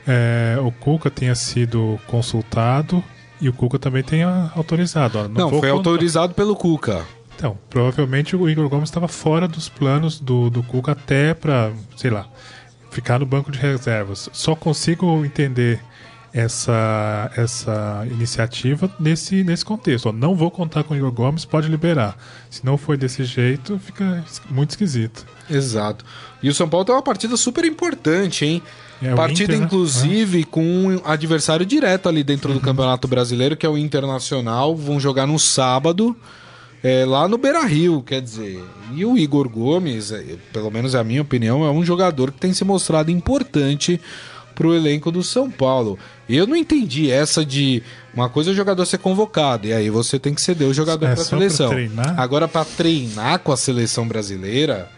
é, 0.07 0.57
o 0.59 0.71
Cuca 0.71 1.09
tenha 1.09 1.35
sido 1.35 1.99
consultado 2.07 3.03
e 3.39 3.49
o 3.49 3.53
Cuca 3.53 3.79
também 3.79 4.03
tenha 4.03 4.51
autorizado. 4.55 5.19
Ó, 5.19 5.23
não, 5.23 5.29
não 5.29 5.49
foi 5.49 5.69
contar. 5.69 5.71
autorizado 5.71 6.33
pelo 6.33 6.55
Cuca. 6.55 7.05
Então, 7.35 7.57
provavelmente 7.69 8.35
o 8.35 8.49
Igor 8.49 8.69
Gomes 8.69 8.89
estava 8.89 9.07
fora 9.07 9.47
dos 9.47 9.67
planos 9.67 10.19
do, 10.19 10.49
do 10.49 10.63
Cuca 10.63 10.91
até 10.93 11.33
para, 11.33 11.71
sei 11.97 12.11
lá, 12.11 12.27
ficar 12.91 13.19
no 13.19 13.25
banco 13.25 13.51
de 13.51 13.59
reservas. 13.59 14.29
Só 14.31 14.55
consigo 14.55 15.25
entender 15.25 15.81
essa, 16.33 17.31
essa 17.37 18.05
iniciativa 18.09 18.89
nesse, 18.99 19.43
nesse 19.43 19.63
contexto. 19.63 20.07
Ó, 20.07 20.11
não 20.11 20.33
vou 20.35 20.49
contar 20.49 20.83
com 20.83 20.95
o 20.95 20.97
Igor 20.97 21.11
Gomes, 21.11 21.45
pode 21.45 21.67
liberar. 21.67 22.17
Se 22.49 22.65
não 22.65 22.75
for 22.75 22.97
desse 22.97 23.23
jeito, 23.23 23.77
fica 23.77 24.25
muito 24.49 24.71
esquisito. 24.71 25.25
Exato. 25.47 26.03
E 26.41 26.49
o 26.49 26.53
São 26.53 26.67
Paulo 26.67 26.85
tem 26.85 26.95
uma 26.95 27.03
partida 27.03 27.37
super 27.37 27.63
importante, 27.65 28.45
hein? 28.45 28.63
É, 29.01 29.13
partida, 29.13 29.53
Inter, 29.53 29.59
né? 29.59 29.65
inclusive, 29.65 30.39
né? 30.39 30.45
com 30.49 30.63
um 30.63 31.01
adversário 31.05 31.65
direto 31.65 32.09
ali 32.09 32.23
dentro 32.23 32.49
do 32.51 32.55
uhum. 32.55 32.61
Campeonato 32.61 33.07
Brasileiro, 33.07 33.55
que 33.55 33.65
é 33.65 33.69
o 33.69 33.77
Internacional. 33.77 34.75
Vão 34.75 34.99
jogar 34.99 35.27
no 35.27 35.37
sábado. 35.37 36.15
É, 36.81 37.05
lá 37.05 37.29
no 37.29 37.37
Beira 37.37 37.63
Rio, 37.63 38.01
quer 38.01 38.21
dizer. 38.21 38.61
E 38.93 39.05
o 39.05 39.17
Igor 39.17 39.47
Gomes, 39.47 40.11
é, 40.11 40.37
pelo 40.51 40.69
menos 40.69 40.95
é 40.95 40.99
a 40.99 41.03
minha 41.03 41.21
opinião, 41.21 41.63
é 41.63 41.71
um 41.71 41.85
jogador 41.85 42.31
que 42.31 42.39
tem 42.39 42.53
se 42.53 42.65
mostrado 42.65 43.09
importante 43.09 44.01
para 44.53 44.67
o 44.67 44.73
elenco 44.73 45.11
do 45.11 45.23
São 45.23 45.49
Paulo. 45.49 45.97
Eu 46.27 46.47
não 46.47 46.55
entendi 46.55 47.11
essa 47.11 47.45
de 47.45 47.83
uma 48.13 48.29
coisa 48.29 48.51
é 48.51 48.53
o 48.53 48.55
jogador 48.55 48.85
ser 48.85 48.99
convocado 48.99 49.67
e 49.67 49.73
aí 49.73 49.89
você 49.89 50.19
tem 50.19 50.33
que 50.33 50.41
ceder 50.41 50.67
o 50.67 50.73
jogador 50.73 51.05
é, 51.07 51.13
para 51.13 51.21
a 51.21 51.25
seleção. 51.25 51.71
Agora 52.15 52.47
para 52.47 52.65
treinar 52.65 53.39
com 53.39 53.51
a 53.51 53.57
seleção 53.57 54.07
brasileira, 54.07 54.89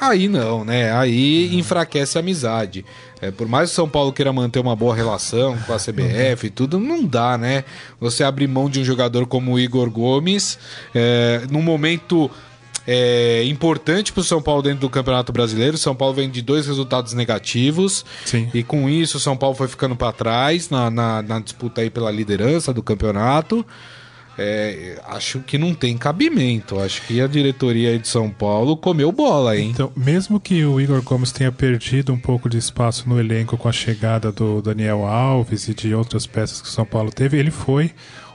aí 0.00 0.28
não, 0.28 0.64
né? 0.64 0.92
Aí 0.92 1.48
uhum. 1.50 1.58
enfraquece 1.58 2.18
a 2.18 2.20
amizade. 2.20 2.84
É, 3.20 3.30
por 3.30 3.46
mais 3.46 3.70
que 3.70 3.74
o 3.74 3.76
São 3.76 3.88
Paulo 3.88 4.12
queira 4.12 4.32
manter 4.32 4.58
uma 4.58 4.74
boa 4.74 4.94
relação 4.94 5.56
com 5.66 5.72
a 5.72 5.76
CBF 5.76 6.48
e 6.48 6.50
tudo, 6.50 6.78
não 6.78 7.04
dá, 7.04 7.38
né? 7.38 7.64
Você 8.00 8.24
abrir 8.24 8.48
mão 8.48 8.68
de 8.68 8.80
um 8.80 8.84
jogador 8.84 9.26
como 9.26 9.52
o 9.52 9.60
Igor 9.60 9.88
Gomes, 9.90 10.58
é, 10.94 11.42
num 11.50 11.62
momento 11.62 12.30
é, 12.86 13.44
importante 13.44 14.12
para 14.12 14.20
o 14.20 14.24
São 14.24 14.42
Paulo 14.42 14.62
dentro 14.62 14.80
do 14.80 14.90
Campeonato 14.90 15.32
Brasileiro. 15.32 15.78
São 15.78 15.94
Paulo 15.94 16.14
vem 16.14 16.30
de 16.30 16.42
dois 16.42 16.66
resultados 16.66 17.12
negativos. 17.12 18.04
Sim. 18.24 18.50
E 18.52 18.62
com 18.62 18.88
isso 18.88 19.16
o 19.16 19.20
São 19.20 19.36
Paulo 19.36 19.54
foi 19.54 19.68
ficando 19.68 19.94
para 19.94 20.12
trás 20.12 20.70
na, 20.70 20.90
na, 20.90 21.22
na, 21.22 21.40
disputa 21.40 21.80
aí 21.80 21.90
pela 21.90 22.10
liderança 22.10 22.72
do 22.72 22.82
campeonato. 22.82 23.64
É, 24.38 24.98
acho 25.08 25.40
que 25.40 25.58
não 25.58 25.74
tem 25.74 25.96
cabimento. 25.96 26.80
Acho 26.80 27.02
que 27.02 27.20
a 27.20 27.26
diretoria 27.26 27.98
de 27.98 28.08
São 28.08 28.30
Paulo 28.30 28.76
comeu 28.76 29.12
bola, 29.12 29.56
hein? 29.56 29.70
Então, 29.70 29.92
mesmo 29.94 30.40
que 30.40 30.64
o 30.64 30.80
Igor 30.80 31.02
Gomes 31.02 31.30
tenha 31.30 31.52
perdido 31.52 32.12
um 32.12 32.18
pouco 32.18 32.48
de 32.48 32.56
espaço 32.56 33.08
no 33.08 33.20
elenco 33.20 33.58
com 33.58 33.68
a 33.68 33.72
chegada 33.72 34.32
do 34.32 34.62
Daniel 34.62 35.04
Alves 35.04 35.68
e 35.68 35.74
de 35.74 35.94
outras 35.94 36.26
peças 36.26 36.62
que 36.62 36.68
o 36.68 36.70
São 36.70 36.86
Paulo 36.86 37.10
teve, 37.10 37.38
ele 37.38 37.50
foi 37.50 37.92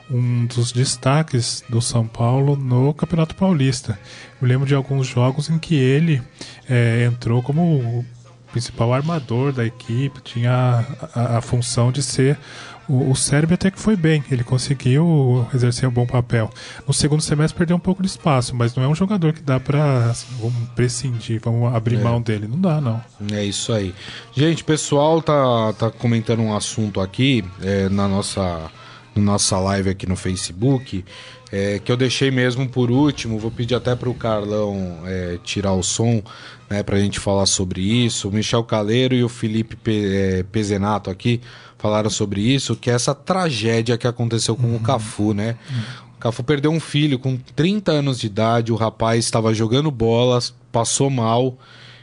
um 0.10 0.46
dos 0.46 0.72
destaques 0.72 1.64
do 1.68 1.82
São 1.82 2.08
Paulo 2.08 2.56
no 2.56 2.94
Campeonato 2.94 3.36
Paulista. 3.36 4.00
Eu 4.42 4.48
lembro 4.48 4.68
de 4.68 4.76
alguns 4.76 5.08
jogos 5.08 5.50
em 5.50 5.60
que 5.60 5.76
ele 5.76 6.22
é, 6.70 7.06
entrou 7.06 7.42
como 7.44 7.62
o 7.62 8.06
principal 8.52 8.94
armador 8.94 9.52
da 9.52 9.66
equipe, 9.66 10.22
tinha 10.22 10.86
a, 11.14 11.20
a, 11.20 11.38
a 11.38 11.42
função 11.42 11.92
de 11.92 12.02
ser 12.02 12.40
o, 12.88 13.12
o 13.12 13.16
Sérgio 13.16 13.54
até 13.54 13.70
que 13.70 13.80
foi 13.80 13.96
bem, 13.96 14.24
ele 14.32 14.44
conseguiu 14.44 15.46
exercer 15.54 15.88
um 15.88 15.92
bom 15.92 16.06
papel. 16.06 16.50
No 16.88 16.94
segundo 16.94 17.22
semestre 17.22 17.58
perdeu 17.58 17.76
um 17.76 17.80
pouco 17.80 18.02
de 18.02 18.08
espaço, 18.08 18.56
mas 18.56 18.74
não 18.76 18.84
é 18.84 18.88
um 18.88 18.96
jogador 18.96 19.34
que 19.34 19.42
dá 19.42 19.60
para 19.60 20.06
assim, 20.06 20.28
vamos 20.40 20.70
prescindir, 20.70 21.42
vamos 21.44 21.74
abrir 21.76 22.00
é. 22.00 22.04
mão 22.04 22.22
dele, 22.22 22.48
não 22.48 22.60
dá 22.60 22.80
não. 22.80 23.02
É 23.32 23.44
isso 23.44 23.74
aí. 23.74 23.94
Gente, 24.34 24.64
pessoal 24.64 25.22
tá, 25.22 25.74
tá 25.74 25.92
comentando 25.92 26.42
um 26.42 26.56
assunto 26.56 27.02
aqui 27.02 27.44
é, 27.62 27.90
na 27.90 28.08
nossa 28.08 28.72
nossa 29.20 29.58
live 29.60 29.90
aqui 29.90 30.08
no 30.08 30.16
Facebook, 30.16 31.04
é, 31.52 31.80
que 31.80 31.92
eu 31.92 31.98
deixei 31.98 32.30
mesmo 32.32 32.68
por 32.68 32.92
último. 32.92 33.40
Vou 33.40 33.52
pedir 33.52 33.76
até 33.76 33.96
para 33.96 34.10
o 34.10 34.14
Carlão 34.14 35.00
é, 35.06 35.40
tirar 35.44 35.74
o 35.74 35.84
som 35.84 36.22
né, 36.70 36.84
para 36.84 36.98
a 36.98 37.00
gente 37.00 37.20
falar 37.20 37.46
sobre 37.46 37.82
isso. 37.82 38.30
O 38.30 38.32
Michel 38.32 38.64
Caleiro 38.64 39.16
e 39.16 39.24
o 39.24 39.30
Felipe 39.30 39.76
Pe, 39.76 40.06
é, 40.06 40.44
Pezenato 40.44 41.10
aqui 41.10 41.42
falaram 41.78 42.10
sobre 42.10 42.42
isso, 42.42 42.76
que 42.76 42.90
é 42.90 42.94
essa 42.94 43.14
tragédia 43.14 43.98
que 43.98 44.08
aconteceu 44.08 44.56
com 44.56 44.68
uhum. 44.68 44.76
o 44.78 44.80
Cafu, 44.80 45.34
né? 45.34 45.56
Uhum. 45.70 46.08
O 46.16 46.20
Cafu 46.20 46.44
perdeu 46.44 46.72
um 46.72 46.80
filho 46.80 47.20
com 47.20 47.38
30 47.56 47.92
anos 47.92 48.20
de 48.20 48.26
idade, 48.26 48.72
o 48.72 48.76
rapaz 48.76 49.24
estava 49.24 49.54
jogando 49.54 49.92
bolas, 49.92 50.54
passou 50.72 51.10
mal 51.10 51.58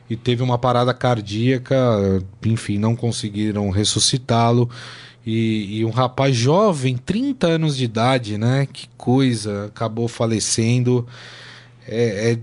e 0.09 0.17
teve 0.17 0.43
uma 0.43 0.57
parada 0.57 0.95
cardíaca, 0.95 1.77
enfim, 2.45 2.79
não 2.79 2.95
conseguiram 2.95 3.71
ressuscitá-lo 3.71 4.71
E, 5.27 5.79
e, 5.79 5.85
um 5.85 5.91
rapaz 5.91 6.37
jovem, 6.37 6.97
30 6.97 7.47
anos 7.47 7.77
de 7.77 7.85
idade, 7.85 8.37
né? 8.37 8.69
Que 8.71 8.89
coisa, 8.97 9.67
acabou 9.67 10.07
falecendo. 10.07 11.07
É, 11.89 12.33
é, 12.33 12.39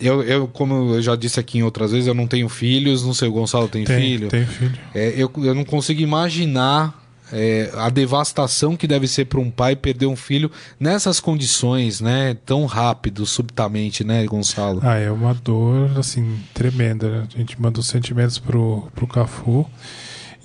eu, 0.00 0.22
eu, 0.22 0.48
como 0.48 0.94
eu 0.94 1.02
já 1.02 1.16
disse 1.16 1.40
aqui 1.40 1.58
em 1.58 1.62
outras 1.62 1.92
vezes, 1.92 2.06
eu 2.06 2.14
não 2.14 2.26
tenho 2.26 2.48
filhos, 2.48 3.04
não 3.04 3.14
sei, 3.14 3.28
o 3.28 3.32
Gonçalo 3.32 3.68
tem, 3.68 3.84
tem 3.84 3.98
filho. 3.98 4.28
Tem 4.28 4.46
filho. 4.46 4.78
É, 4.94 5.14
eu, 5.16 5.30
eu 5.38 5.54
não 5.54 5.64
consigo 5.64 6.00
imaginar 6.00 7.06
é, 7.32 7.70
a 7.74 7.88
devastação 7.88 8.76
que 8.76 8.86
deve 8.86 9.08
ser 9.08 9.24
para 9.26 9.40
um 9.40 9.50
pai 9.50 9.74
perder 9.74 10.06
um 10.06 10.16
filho 10.16 10.50
nessas 10.78 11.18
condições, 11.18 12.00
né? 12.00 12.36
Tão 12.46 12.66
rápido, 12.66 13.26
subitamente, 13.26 14.04
né, 14.04 14.24
Gonçalo? 14.26 14.80
Ah, 14.82 14.96
é 14.96 15.10
uma 15.10 15.34
dor, 15.34 15.98
assim, 15.98 16.38
tremenda. 16.54 17.08
Né? 17.08 17.28
A 17.34 17.38
gente 17.38 17.60
manda 17.60 17.80
os 17.80 17.86
sentimentos 17.86 18.38
pro, 18.38 18.88
pro 18.94 19.06
Cafu. 19.06 19.68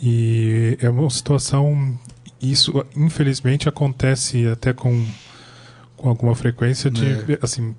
E 0.02 0.78
é 0.82 0.90
uma 0.90 1.10
situação. 1.10 1.98
Isso, 2.42 2.84
infelizmente, 2.96 3.70
acontece 3.70 4.48
até 4.48 4.74
com, 4.74 5.06
com 5.96 6.10
alguma 6.10 6.34
frequência 6.34 6.90
de. 6.90 7.06
É. 7.06 7.40
Assim, 7.42 7.76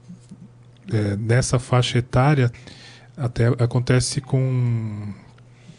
é, 0.92 1.16
nessa 1.16 1.58
faixa 1.58 1.98
etária, 1.98 2.50
até 3.16 3.48
acontece 3.48 4.20
com. 4.20 5.12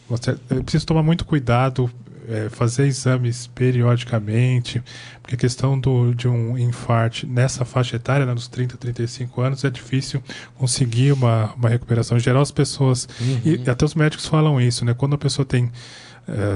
Você 0.10 0.34
precisa 0.34 0.86
tomar 0.86 1.02
muito 1.02 1.24
cuidado, 1.24 1.90
é, 2.28 2.50
fazer 2.50 2.88
exames 2.88 3.48
periodicamente, 3.48 4.84
porque 5.22 5.36
a 5.36 5.38
questão 5.38 5.80
do, 5.80 6.14
de 6.14 6.28
um 6.28 6.58
infarte 6.58 7.26
nessa 7.26 7.64
faixa 7.64 7.96
etária, 7.96 8.26
né, 8.26 8.34
nos 8.34 8.50
30, 8.50 8.78
35 8.78 9.42
anos, 9.42 9.64
é 9.64 9.70
difícil 9.70 10.22
conseguir 10.56 11.14
uma, 11.14 11.54
uma 11.54 11.70
recuperação. 11.70 12.18
Em 12.18 12.20
geral, 12.20 12.42
as 12.42 12.52
pessoas. 12.52 13.08
Uhum. 13.20 13.42
E 13.46 13.70
até 13.70 13.86
os 13.86 13.96
médicos 13.96 14.28
falam 14.28 14.60
isso, 14.60 14.84
né? 14.84 14.94
Quando 14.94 15.16
a 15.16 15.18
pessoa 15.18 15.46
tem 15.46 15.72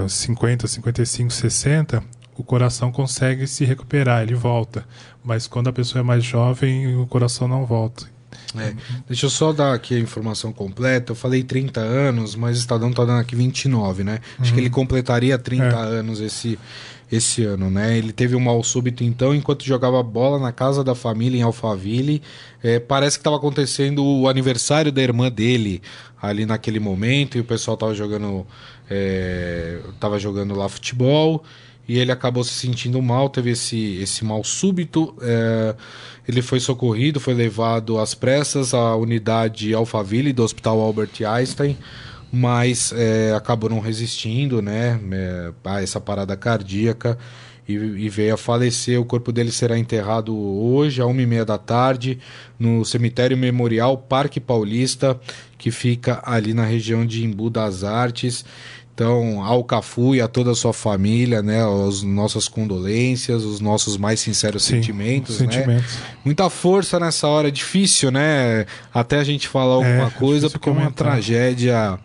50, 0.07 0.67
55, 0.67 1.33
60, 1.33 2.03
o 2.35 2.43
coração 2.43 2.91
consegue 2.91 3.47
se 3.47 3.65
recuperar, 3.65 4.23
ele 4.23 4.35
volta. 4.35 4.85
Mas 5.23 5.47
quando 5.47 5.67
a 5.67 5.73
pessoa 5.73 6.01
é 6.01 6.03
mais 6.03 6.23
jovem, 6.23 6.95
o 6.95 7.05
coração 7.07 7.47
não 7.47 7.65
volta. 7.65 8.05
É, 8.57 8.73
deixa 9.07 9.25
eu 9.25 9.29
só 9.29 9.51
dar 9.51 9.73
aqui 9.73 9.95
a 9.95 9.99
informação 9.99 10.53
completa. 10.53 11.11
Eu 11.11 11.15
falei 11.15 11.43
30 11.43 11.79
anos, 11.79 12.35
mas 12.35 12.57
o 12.57 12.59
Estadão 12.59 12.89
está 12.89 13.03
dando 13.03 13.19
aqui 13.19 13.35
29, 13.35 14.03
né? 14.03 14.19
Acho 14.39 14.49
uhum. 14.49 14.55
que 14.55 14.61
ele 14.61 14.69
completaria 14.69 15.37
30 15.37 15.63
é. 15.63 15.69
anos 15.73 16.19
esse, 16.21 16.57
esse 17.11 17.43
ano, 17.43 17.69
né? 17.69 17.97
Ele 17.97 18.11
teve 18.11 18.35
um 18.35 18.39
mal 18.39 18.61
súbito, 18.63 19.03
então, 19.03 19.33
enquanto 19.33 19.63
jogava 19.63 20.01
bola 20.03 20.39
na 20.39 20.51
casa 20.51 20.83
da 20.83 20.93
família 20.93 21.39
em 21.39 21.41
Alphaville. 21.41 22.21
É, 22.61 22.79
parece 22.79 23.17
que 23.17 23.21
estava 23.21 23.37
acontecendo 23.37 24.03
o 24.03 24.27
aniversário 24.27 24.91
da 24.91 25.01
irmã 25.01 25.31
dele 25.31 25.81
ali 26.21 26.45
naquele 26.45 26.79
momento 26.79 27.37
e 27.37 27.41
o 27.41 27.43
pessoal 27.43 27.75
estava 27.75 27.93
jogando 27.93 28.45
é, 28.89 29.79
tava 29.99 30.17
jogando 30.17 30.55
lá 30.55 30.67
futebol 30.67 31.43
e 31.87 31.97
ele 31.97 32.11
acabou 32.11 32.43
se 32.43 32.53
sentindo 32.53 33.01
mal, 33.01 33.29
teve 33.29 33.51
esse, 33.51 33.97
esse 34.01 34.25
mal 34.25 34.43
súbito. 34.43 35.15
É, 35.21 35.75
ele 36.27 36.41
foi 36.41 36.59
socorrido, 36.59 37.19
foi 37.19 37.33
levado 37.33 37.97
às 37.97 38.13
pressas 38.13 38.73
à 38.73 38.95
unidade 38.95 39.73
Alphaville 39.73 40.33
do 40.33 40.43
Hospital 40.43 40.79
Albert 40.81 41.11
Einstein, 41.25 41.77
mas 42.31 42.93
é, 42.95 43.33
acabou 43.33 43.69
não 43.69 43.79
resistindo 43.79 44.61
né, 44.61 44.99
é, 45.11 45.51
a 45.63 45.81
essa 45.81 45.99
parada 45.99 46.35
cardíaca 46.35 47.17
e, 47.67 47.73
e, 47.73 48.09
veio 48.09 48.33
a 48.33 48.37
falecer. 48.37 48.99
O 48.99 49.05
corpo 49.05 49.31
dele 49.31 49.51
será 49.51 49.77
enterrado 49.77 50.35
hoje, 50.35 51.01
às 51.01 51.07
uma 51.07 51.21
e 51.21 51.25
meia 51.25 51.43
da 51.43 51.57
tarde, 51.57 52.19
no 52.57 52.85
cemitério 52.85 53.37
memorial 53.37 53.97
Parque 53.97 54.39
Paulista, 54.39 55.19
que 55.57 55.69
fica 55.69 56.21
ali 56.25 56.53
na 56.53 56.65
região 56.65 57.05
de 57.05 57.25
Embu 57.25 57.49
das 57.49 57.83
Artes. 57.83 58.45
Então, 58.97 59.43
ao 59.43 59.63
Cafu 59.63 60.15
e 60.15 60.21
a 60.21 60.27
toda 60.27 60.49
a 60.49 60.55
sua 60.55 60.73
família, 60.73 61.43
né, 61.43 61.59
as 61.87 62.01
nossas 62.01 62.47
condolências, 62.47 63.43
os 63.43 63.59
nossos 63.59 63.95
mais 63.95 64.19
sinceros 64.19 64.63
Sim, 64.63 64.77
sentimentos, 64.77 65.35
sentimentos, 65.35 65.93
né? 65.97 66.01
Muita 66.25 66.49
força 66.49 66.99
nessa 66.99 67.27
hora, 67.27 67.49
é 67.49 67.51
difícil, 67.51 68.09
né? 68.09 68.65
Até 68.91 69.19
a 69.19 69.23
gente 69.23 69.47
falar 69.47 69.75
alguma 69.75 70.07
é, 70.07 70.09
coisa, 70.09 70.49
porque 70.49 70.71
comentar. 70.71 70.83
é 70.83 70.87
uma 70.87 70.91
tragédia 70.91 71.99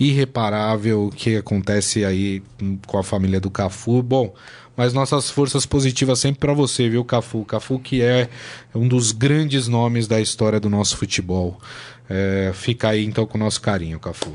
irreparável 0.00 1.12
que 1.14 1.36
acontece 1.36 2.02
aí 2.02 2.42
com 2.86 2.96
a 2.96 3.02
família 3.02 3.38
do 3.38 3.50
Cafu. 3.50 4.02
Bom, 4.02 4.32
mas 4.74 4.94
nossas 4.94 5.28
forças 5.28 5.66
positivas 5.66 6.18
sempre 6.18 6.40
para 6.40 6.54
você, 6.54 6.88
viu, 6.88 7.04
Cafu? 7.04 7.44
Cafu 7.44 7.78
que 7.78 8.00
é 8.00 8.30
um 8.74 8.88
dos 8.88 9.12
grandes 9.12 9.68
nomes 9.68 10.06
da 10.06 10.18
história 10.18 10.58
do 10.58 10.70
nosso 10.70 10.96
futebol. 10.96 11.60
É, 12.08 12.52
fica 12.54 12.88
aí 12.88 13.04
então 13.04 13.26
com 13.26 13.36
o 13.36 13.40
nosso 13.40 13.60
carinho, 13.60 14.00
Cafu. 14.00 14.32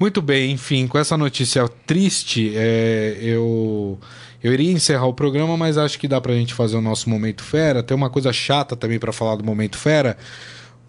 Muito 0.00 0.22
bem, 0.22 0.52
enfim, 0.52 0.86
com 0.86 0.98
essa 0.98 1.14
notícia 1.14 1.68
triste, 1.86 2.54
é, 2.56 3.18
eu, 3.20 3.98
eu 4.42 4.50
iria 4.54 4.72
encerrar 4.72 5.04
o 5.04 5.12
programa, 5.12 5.58
mas 5.58 5.76
acho 5.76 5.98
que 5.98 6.08
dá 6.08 6.18
pra 6.18 6.32
gente 6.32 6.54
fazer 6.54 6.78
o 6.78 6.80
nosso 6.80 7.10
Momento 7.10 7.44
Fera. 7.44 7.82
Tem 7.82 7.94
uma 7.94 8.08
coisa 8.08 8.32
chata 8.32 8.74
também 8.74 8.98
para 8.98 9.12
falar 9.12 9.36
do 9.36 9.44
Momento 9.44 9.76
Fera. 9.76 10.16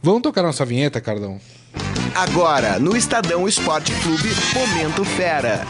Vamos 0.02 0.22
tocar 0.22 0.42
nossa 0.42 0.64
vinheta, 0.64 1.02
Cardão? 1.02 1.42
Agora, 2.16 2.80
no 2.80 2.96
Estadão 2.96 3.50
Esporte 3.50 3.92
Clube, 3.96 4.30
Momento 4.56 5.04
Fera. 5.04 5.68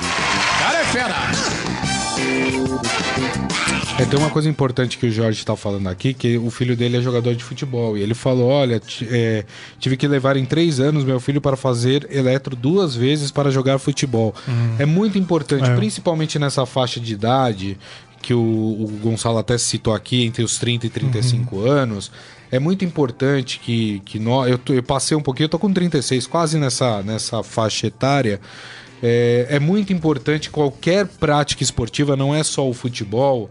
Cara 0.59 0.79
é 0.79 0.85
fera! 0.85 1.15
É, 3.99 4.05
tem 4.05 4.17
uma 4.17 4.29
coisa 4.29 4.49
importante 4.49 4.97
que 4.97 5.05
o 5.05 5.11
Jorge 5.11 5.39
está 5.39 5.55
falando 5.55 5.87
aqui, 5.87 6.13
que 6.13 6.37
o 6.37 6.49
filho 6.49 6.75
dele 6.75 6.97
é 6.97 7.01
jogador 7.01 7.35
de 7.35 7.43
futebol. 7.43 7.97
E 7.97 8.01
ele 8.01 8.13
falou: 8.13 8.49
olha, 8.49 8.81
é, 9.03 9.45
tive 9.79 9.97
que 9.97 10.07
levar 10.07 10.37
em 10.37 10.45
três 10.45 10.79
anos 10.79 11.03
meu 11.03 11.19
filho 11.19 11.41
para 11.41 11.55
fazer 11.55 12.07
eletro 12.09 12.55
duas 12.55 12.95
vezes 12.95 13.31
para 13.31 13.51
jogar 13.51 13.77
futebol. 13.79 14.33
Uhum. 14.47 14.75
É 14.79 14.85
muito 14.85 15.17
importante, 15.17 15.69
é. 15.69 15.75
principalmente 15.75 16.39
nessa 16.39 16.65
faixa 16.65 16.99
de 16.99 17.13
idade, 17.13 17.77
que 18.21 18.33
o, 18.33 18.39
o, 18.39 18.99
Gonçalo 19.01 19.37
até 19.37 19.57
citou 19.57 19.93
aqui, 19.93 20.25
entre 20.25 20.43
os 20.43 20.57
30 20.57 20.87
e 20.87 20.89
35 20.89 21.55
uhum. 21.55 21.65
anos. 21.65 22.11
É 22.51 22.59
muito 22.59 22.83
importante 22.83 23.59
que, 23.59 24.01
que 24.05 24.19
nós. 24.19 24.51
Eu, 24.51 24.59
eu 24.75 24.83
passei 24.83 25.15
um 25.15 25.21
pouquinho, 25.21 25.45
eu 25.45 25.49
tô 25.49 25.59
com 25.59 25.71
36, 25.71 26.27
quase 26.27 26.57
nessa, 26.57 27.01
nessa 27.01 27.41
faixa 27.43 27.87
etária. 27.87 28.41
É, 29.01 29.47
é 29.49 29.59
muito 29.59 29.91
importante 29.91 30.49
qualquer 30.49 31.07
prática 31.07 31.63
esportiva, 31.63 32.15
não 32.15 32.33
é 32.33 32.43
só 32.43 32.67
o 32.67 32.73
futebol 32.73 33.49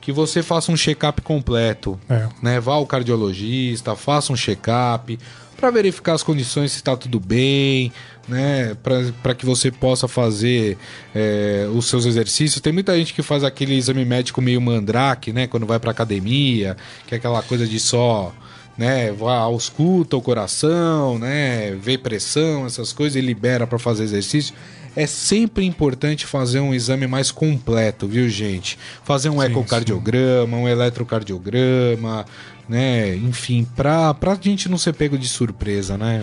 que 0.00 0.12
você 0.12 0.42
faça 0.42 0.72
um 0.72 0.76
check-up 0.76 1.20
completo. 1.22 1.98
É. 2.08 2.28
Né? 2.42 2.60
Vá 2.60 2.74
ao 2.74 2.86
cardiologista, 2.86 3.94
faça 3.94 4.32
um 4.32 4.36
check-up 4.36 5.18
para 5.56 5.70
verificar 5.70 6.14
as 6.14 6.22
condições 6.22 6.72
se 6.72 6.78
está 6.78 6.96
tudo 6.96 7.20
bem, 7.20 7.92
né? 8.26 8.74
Para 9.22 9.34
que 9.34 9.44
você 9.44 9.70
possa 9.70 10.08
fazer 10.08 10.78
é, 11.14 11.68
os 11.74 11.84
seus 11.84 12.06
exercícios. 12.06 12.62
Tem 12.62 12.72
muita 12.72 12.96
gente 12.96 13.12
que 13.12 13.22
faz 13.22 13.44
aquele 13.44 13.74
exame 13.74 14.02
médico 14.06 14.40
meio 14.40 14.58
mandrake, 14.58 15.34
né? 15.34 15.46
Quando 15.46 15.66
vai 15.66 15.78
para 15.78 15.90
academia, 15.90 16.78
que 17.06 17.14
é 17.14 17.18
aquela 17.18 17.42
coisa 17.42 17.66
de 17.66 17.78
só 17.78 18.32
né, 18.78 19.14
ausculta 19.20 20.16
o 20.16 20.22
coração, 20.22 21.18
né, 21.18 21.72
vê 21.72 21.98
pressão, 21.98 22.64
essas 22.64 22.94
coisas 22.94 23.14
e 23.14 23.20
libera 23.20 23.66
para 23.66 23.78
fazer 23.78 24.04
exercício 24.04 24.54
é 24.96 25.06
sempre 25.06 25.64
importante 25.64 26.26
fazer 26.26 26.60
um 26.60 26.74
exame 26.74 27.06
mais 27.06 27.30
completo, 27.30 28.06
viu, 28.06 28.28
gente? 28.28 28.78
Fazer 29.04 29.30
um 29.30 29.40
sim, 29.40 29.46
ecocardiograma, 29.46 30.56
sim. 30.56 30.62
um 30.62 30.68
eletrocardiograma, 30.68 32.26
né? 32.68 33.14
Enfim, 33.16 33.66
para 33.76 34.10
a 34.10 34.38
gente 34.40 34.68
não 34.68 34.78
ser 34.78 34.94
pego 34.94 35.16
de 35.18 35.28
surpresa, 35.28 35.96
né? 35.96 36.20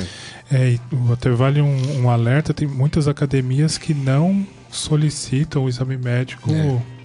É, 0.52 0.72
e 0.72 0.82
até 1.12 1.30
vale 1.30 1.62
um, 1.62 2.02
um 2.02 2.10
alerta: 2.10 2.54
tem 2.54 2.68
muitas 2.68 3.08
academias 3.08 3.78
que 3.78 3.94
não 3.94 4.46
solicitam 4.72 5.66
o 5.66 5.70
exame 5.70 5.98
médico. 5.98 6.52
É 6.54 6.98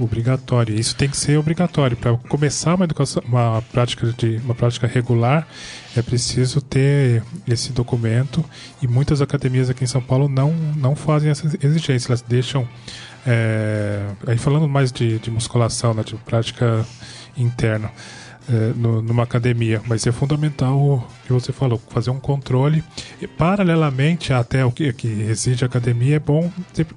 obrigatório. 0.00 0.78
Isso 0.78 0.96
tem 0.96 1.08
que 1.08 1.16
ser 1.16 1.36
obrigatório 1.38 1.96
para 1.96 2.16
começar 2.28 2.74
uma 2.74 2.84
educação, 2.84 3.22
uma 3.26 3.62
prática 3.72 4.12
de 4.16 4.40
uma 4.44 4.54
prática 4.54 4.86
regular. 4.86 5.46
É 5.96 6.02
preciso 6.02 6.60
ter 6.60 7.22
esse 7.46 7.72
documento 7.72 8.44
e 8.80 8.88
muitas 8.88 9.20
academias 9.20 9.68
aqui 9.68 9.84
em 9.84 9.86
São 9.86 10.00
Paulo 10.00 10.28
não 10.28 10.52
não 10.76 10.96
fazem 10.96 11.30
essa 11.30 11.46
exigência. 11.62 12.08
Elas 12.08 12.22
deixam 12.22 12.66
é, 13.26 14.06
aí 14.26 14.38
falando 14.38 14.68
mais 14.68 14.90
de, 14.90 15.18
de 15.18 15.30
musculação, 15.30 15.94
né, 15.94 16.02
de 16.02 16.14
prática 16.16 16.84
interna 17.36 17.90
é, 18.48 18.72
no, 18.74 19.00
numa 19.02 19.22
academia, 19.22 19.80
mas 19.86 20.06
é 20.06 20.12
fundamental 20.12 20.76
o 20.78 21.04
que 21.26 21.32
você 21.32 21.52
falou, 21.52 21.80
fazer 21.88 22.10
um 22.10 22.18
controle. 22.18 22.82
E, 23.20 23.26
paralelamente 23.26 24.32
até 24.32 24.64
o 24.64 24.72
que, 24.72 24.92
que 24.92 25.06
exige 25.06 25.64
a 25.64 25.66
academia, 25.66 26.16
é 26.16 26.18
bom 26.18 26.50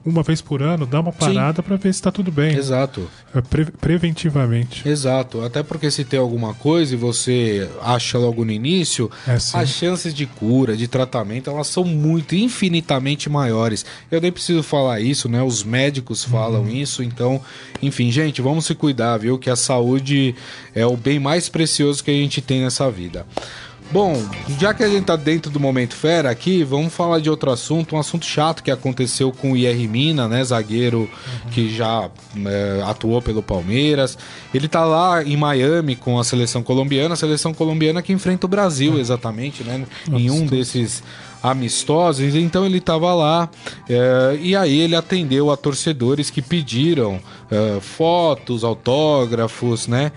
uma 0.04 0.24
vez 0.24 0.42
por 0.42 0.62
ano 0.62 0.86
dar 0.86 1.02
uma 1.02 1.12
parada 1.12 1.62
para 1.62 1.76
ver 1.76 1.94
se 1.94 2.00
está 2.00 2.12
tudo 2.12 2.32
bem. 2.32 2.56
Exato. 2.56 3.10
É, 3.34 3.42
pre 3.42 3.66
preventivamente. 3.66 4.88
Exato. 4.88 5.42
Até 5.42 5.62
porque 5.62 5.92
se 5.92 6.04
tem 6.04 6.20
alguma 6.20 6.54
coisa 6.54 6.94
e 6.94 6.98
você 6.98 7.70
acha 7.82 8.18
logo 8.18 8.44
no 8.44 8.52
início, 8.52 9.10
é, 9.28 9.34
as 9.34 9.70
chances 9.70 10.14
de 10.14 10.26
cura, 10.26 10.76
de 10.76 10.88
tratamento, 10.88 11.50
elas 11.50 11.68
são 11.68 11.84
muito, 11.84 12.36
infinitamente 12.36 13.30
maiores. 13.30 13.86
Eu 14.10 14.22
nem 14.22 14.32
preciso 14.32 14.64
falar 14.64 15.00
isso, 15.00 15.30
né? 15.30 15.44
Os 15.44 15.64
médicos 15.64 16.24
falam 16.24 16.62
uhum. 16.62 16.70
isso, 16.70 17.04
então, 17.04 17.42
enfim, 17.82 18.12
gente, 18.12 18.42
vamos 18.42 18.66
se 18.66 18.74
cuidar, 18.74 19.18
viu? 19.18 19.38
Que 19.38 19.50
a 19.50 19.56
saúde 19.56 20.36
é 20.74 20.86
o 20.86 20.98
bem 20.98 21.20
mais 21.20 21.35
mais 21.36 21.50
precioso 21.50 22.02
que 22.02 22.12
a 22.12 22.14
gente 22.14 22.42
tem 22.42 22.62
nessa 22.62 22.90
vida. 22.90 23.26
Bom, 23.92 24.20
já 24.60 24.74
que 24.74 24.84
a 24.84 24.90
gente 24.90 25.06
tá 25.06 25.16
dentro 25.16 25.52
do 25.52 25.60
momento 25.60 25.96
fera 25.96 26.32
aqui, 26.32 26.64
vamos 26.64 26.92
falar 26.92 27.20
de 27.20 27.30
outro 27.30 27.52
assunto, 27.52 27.96
um 27.96 28.00
assunto 28.00 28.26
chato 28.26 28.64
que 28.64 28.72
aconteceu 28.72 29.32
com 29.32 29.52
o 29.52 29.58
IR 29.58 29.88
Mina, 29.88 30.28
né, 30.28 30.44
zagueiro 30.44 31.02
uhum. 31.02 31.50
que 31.52 31.70
já 31.70 32.10
é, 32.46 32.84
atuou 32.84 33.22
pelo 33.22 33.44
Palmeiras. 33.44 34.18
Ele 34.54 34.68
tá 34.68 34.84
lá 34.84 35.24
em 35.24 35.38
Miami 35.38 35.96
com 35.96 36.18
a 36.18 36.24
seleção 36.24 36.64
colombiana, 36.64 37.14
a 37.14 37.18
seleção 37.18 37.54
colombiana 37.54 38.02
que 38.02 38.12
enfrenta 38.12 38.48
o 38.48 38.50
Brasil, 38.50 38.94
uhum. 38.94 39.00
exatamente, 39.00 39.64
né, 39.64 39.86
em 40.12 40.32
um 40.32 40.48
desses 40.48 41.04
amistosos, 41.44 42.34
então 42.34 42.66
ele 42.66 42.80
estava 42.80 43.14
lá 43.14 43.48
é, 43.88 44.36
e 44.42 44.56
aí 44.56 44.80
ele 44.80 44.96
atendeu 44.96 45.52
a 45.52 45.58
torcedores 45.58 46.32
que 46.32 46.42
pediram 46.42 47.20
é, 47.52 47.80
fotos, 47.80 48.64
autógrafos, 48.64 49.88
né? 49.88 50.12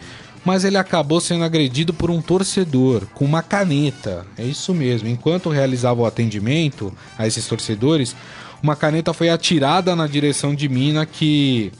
Mas 0.48 0.64
ele 0.64 0.78
acabou 0.78 1.20
sendo 1.20 1.44
agredido 1.44 1.92
por 1.92 2.10
um 2.10 2.22
torcedor 2.22 3.04
com 3.12 3.22
uma 3.22 3.42
caneta. 3.42 4.24
É 4.34 4.42
isso 4.42 4.72
mesmo. 4.72 5.06
Enquanto 5.06 5.50
realizava 5.50 6.00
o 6.00 6.06
atendimento 6.06 6.90
a 7.18 7.26
esses 7.26 7.46
torcedores, 7.46 8.16
uma 8.62 8.74
caneta 8.74 9.12
foi 9.12 9.28
atirada 9.28 9.94
na 9.94 10.06
direção 10.06 10.54
de 10.54 10.66
Mina 10.66 11.04
que, 11.04 11.70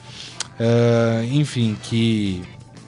uh, 0.59 1.23
enfim, 1.33 1.75
que 1.81 2.43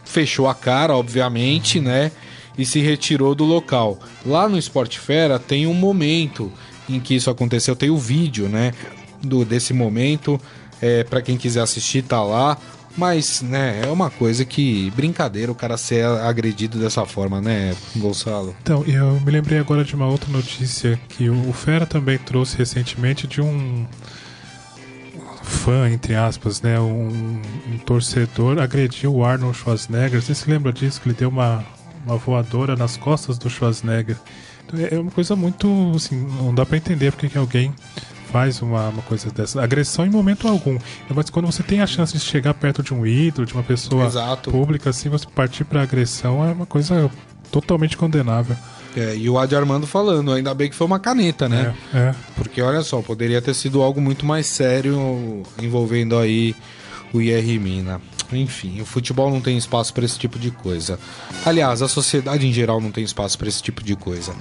fechou 0.06 0.48
a 0.48 0.54
cara, 0.54 0.96
obviamente, 0.96 1.80
né? 1.80 2.12
E 2.56 2.64
se 2.64 2.80
retirou 2.80 3.34
do 3.34 3.44
local. 3.44 3.98
Lá 4.24 4.48
no 4.48 4.60
Sport 4.60 5.00
Fera 5.00 5.40
tem 5.40 5.66
um 5.66 5.74
momento 5.74 6.52
em 6.88 7.00
que 7.00 7.16
isso 7.16 7.32
aconteceu, 7.32 7.76
tem 7.76 7.90
o 7.90 7.98
vídeo, 7.98 8.48
né? 8.48 8.72
Do, 9.20 9.44
desse 9.44 9.74
momento. 9.74 10.40
É, 10.80 11.04
para 11.04 11.24
quem 11.24 11.38
quiser 11.38 11.62
assistir, 11.62 12.04
tá 12.04 12.24
lá. 12.24 12.56
Mas, 12.98 13.42
né, 13.42 13.82
é 13.86 13.88
uma 13.88 14.10
coisa 14.10 14.44
que 14.44 14.92
brincadeira 14.92 15.52
o 15.52 15.56
cara 15.56 15.78
ser 15.78 16.06
agredido 16.06 16.78
dessa 16.78 17.06
forma, 17.06 17.42
né, 17.42 17.76
Gonçalo? 17.96 18.56
Então, 18.62 18.84
eu 18.86 19.20
me 19.22 19.32
lembrei 19.32 19.60
agora 19.60 19.84
de 19.84 19.96
uma 19.96 20.08
outra 20.08 20.30
notícia 20.30 21.00
que 21.10 21.30
o 21.30 21.54
Fera 21.54 21.86
também 21.86 22.18
trouxe 22.18 22.58
recentemente 22.58 23.28
de 23.28 23.42
um 23.42 23.86
fã, 25.42 25.90
entre 25.90 26.16
aspas, 26.16 26.62
né, 26.62 26.80
um, 26.80 27.40
um 27.72 27.78
torcedor 27.86 28.60
agrediu 28.60 29.14
o 29.16 29.26
Arnold 29.26 29.58
Schwarzenegger. 29.58 30.22
Você 30.22 30.34
se 30.34 30.50
lembra 30.50 30.74
disso? 30.74 31.00
Que 31.00 31.10
ele 31.10 31.16
deu 31.16 31.30
uma, 31.30 31.64
uma 32.06 32.18
voadora 32.18 32.76
nas 32.76 32.98
costas 32.98 33.38
do 33.38 33.50
Schwarzenegger. 33.50 34.18
Então, 34.66 34.80
é 34.80 35.00
uma 35.00 35.12
coisa 35.12 35.36
muito, 35.36 35.94
assim, 35.96 36.16
não 36.38 36.54
dá 36.54 36.66
para 36.66 36.78
entender 36.78 37.12
porque 37.12 37.30
que 37.30 37.38
alguém 37.38 37.74
faz 38.32 38.62
uma, 38.62 38.90
uma 38.90 39.02
coisa 39.02 39.30
dessa. 39.30 39.62
Agressão 39.62 40.06
em 40.06 40.10
momento 40.10 40.48
algum. 40.48 40.78
Mas 41.10 41.30
quando 41.30 41.46
você 41.46 41.62
tem 41.62 41.82
a 41.82 41.88
chance 41.88 42.14
de 42.14 42.20
chegar 42.20 42.54
perto 42.54 42.82
de 42.82 42.94
um 42.94 43.06
ídolo, 43.06 43.46
de 43.46 43.54
uma 43.54 43.64
pessoa 43.64 44.06
Exato. 44.06 44.52
pública, 44.52 44.90
assim, 44.90 45.10
você 45.10 45.28
partir 45.28 45.66
pra 45.66 45.84
agressão 45.84 46.44
é 46.44 46.52
uma 46.52 46.66
coisa 46.66 47.10
totalmente 47.52 47.98
condenável. 47.98 48.56
É, 48.96 49.16
e 49.16 49.30
o 49.30 49.38
Adi 49.38 49.56
Armando 49.56 49.88
falando, 49.88 50.34
ainda 50.34 50.54
bem 50.54 50.70
que 50.70 50.76
foi 50.76 50.86
uma 50.86 51.00
caneta, 51.00 51.48
né? 51.48 51.74
É, 51.94 51.98
é. 51.98 52.16
Porque 52.36 52.62
olha 52.62 52.82
só, 52.82 53.02
poderia 53.02 53.42
ter 53.42 53.54
sido 53.54 53.82
algo 53.82 54.02
muito 54.02 54.26
mais 54.26 54.48
sério 54.48 55.44
envolvendo 55.62 56.18
aí 56.18 56.56
o 57.14 57.22
IR 57.22 57.60
Mina. 57.60 58.02
Enfim, 58.36 58.82
o 58.82 58.86
futebol 58.86 59.30
não 59.30 59.42
tem 59.42 59.58
espaço 59.58 59.94
para 59.94 60.06
esse 60.06 60.18
tipo 60.18 60.40
de 60.40 60.52
coisa. 60.52 61.00
Aliás, 61.46 61.82
a 61.82 61.88
sociedade 61.88 62.48
em 62.48 62.54
geral 62.54 62.80
não 62.80 62.92
tem 62.92 63.04
espaço 63.04 63.38
para 63.38 63.48
esse 63.48 63.62
tipo 63.62 63.84
de 63.84 63.96
coisa. 63.96 64.34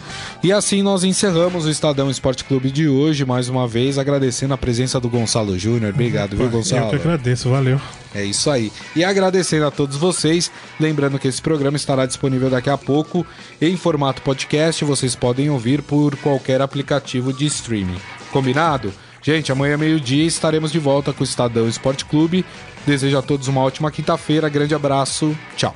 E 0.43 0.53
assim 0.53 0.83
nós 0.83 1.05
encerramos 1.05 1.67
o 1.67 1.71
Estadão 1.71 2.11
Esporte 2.11 2.45
Clube 2.45 2.71
de 2.71 2.89
hoje, 2.89 3.25
mais 3.25 3.49
uma 3.49 3.67
vez 3.67 3.99
agradecendo 3.99 4.55
a 4.55 4.59
presença 4.59 5.01
do 5.01 5.09
Gonçalo 5.09 5.59
Júnior. 5.59 5.93
Obrigado, 5.93 6.37
viu, 6.37 6.49
Gonçalo? 6.49 6.87
Eu 6.87 6.91
que 6.91 6.97
agradeço, 6.97 7.51
valeu. 7.51 7.81
É 8.15 8.25
isso 8.25 8.51
aí. 8.51 8.73
E 8.97 9.05
agradecendo 9.05 9.67
a 9.67 9.71
todos 9.71 9.97
vocês, 9.97 10.51
lembrando 10.79 11.19
que 11.19 11.29
esse 11.29 11.41
programa 11.41 11.77
estará 11.77 12.07
disponível 12.07 12.51
daqui 12.51 12.69
a 12.69 12.77
pouco 12.77 13.25
em 13.61 13.77
formato 13.77 14.23
podcast, 14.23 14.85
vocês 14.85 15.15
podem 15.15 15.49
ouvir 15.51 15.83
por 15.83 16.17
qualquer 16.17 16.61
aplicativo 16.61 17.33
de 17.33 17.47
streaming. 17.47 17.99
Combinado? 18.33 18.93
Gente, 19.23 19.53
amanhã 19.53 19.77
meio-dia 19.77 20.25
estaremos 20.25 20.73
de 20.73 20.79
volta 20.79 21.13
com 21.13 21.21
o 21.21 21.25
Estadão 21.25 21.69
Esporte 21.69 22.05
Clube. 22.05 22.45
Desejo 22.87 23.19
a 23.19 23.23
todos 23.23 23.49
uma 23.49 23.61
ótima 23.61 23.91
quinta-feira. 23.91 24.49
Grande 24.49 24.75
abraço. 24.75 25.37
Tchau. 25.57 25.75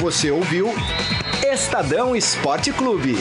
Você 0.00 0.30
ouviu 0.30 0.74
Estadão 1.52 2.16
Esporte 2.16 2.72
Clube. 2.72 3.16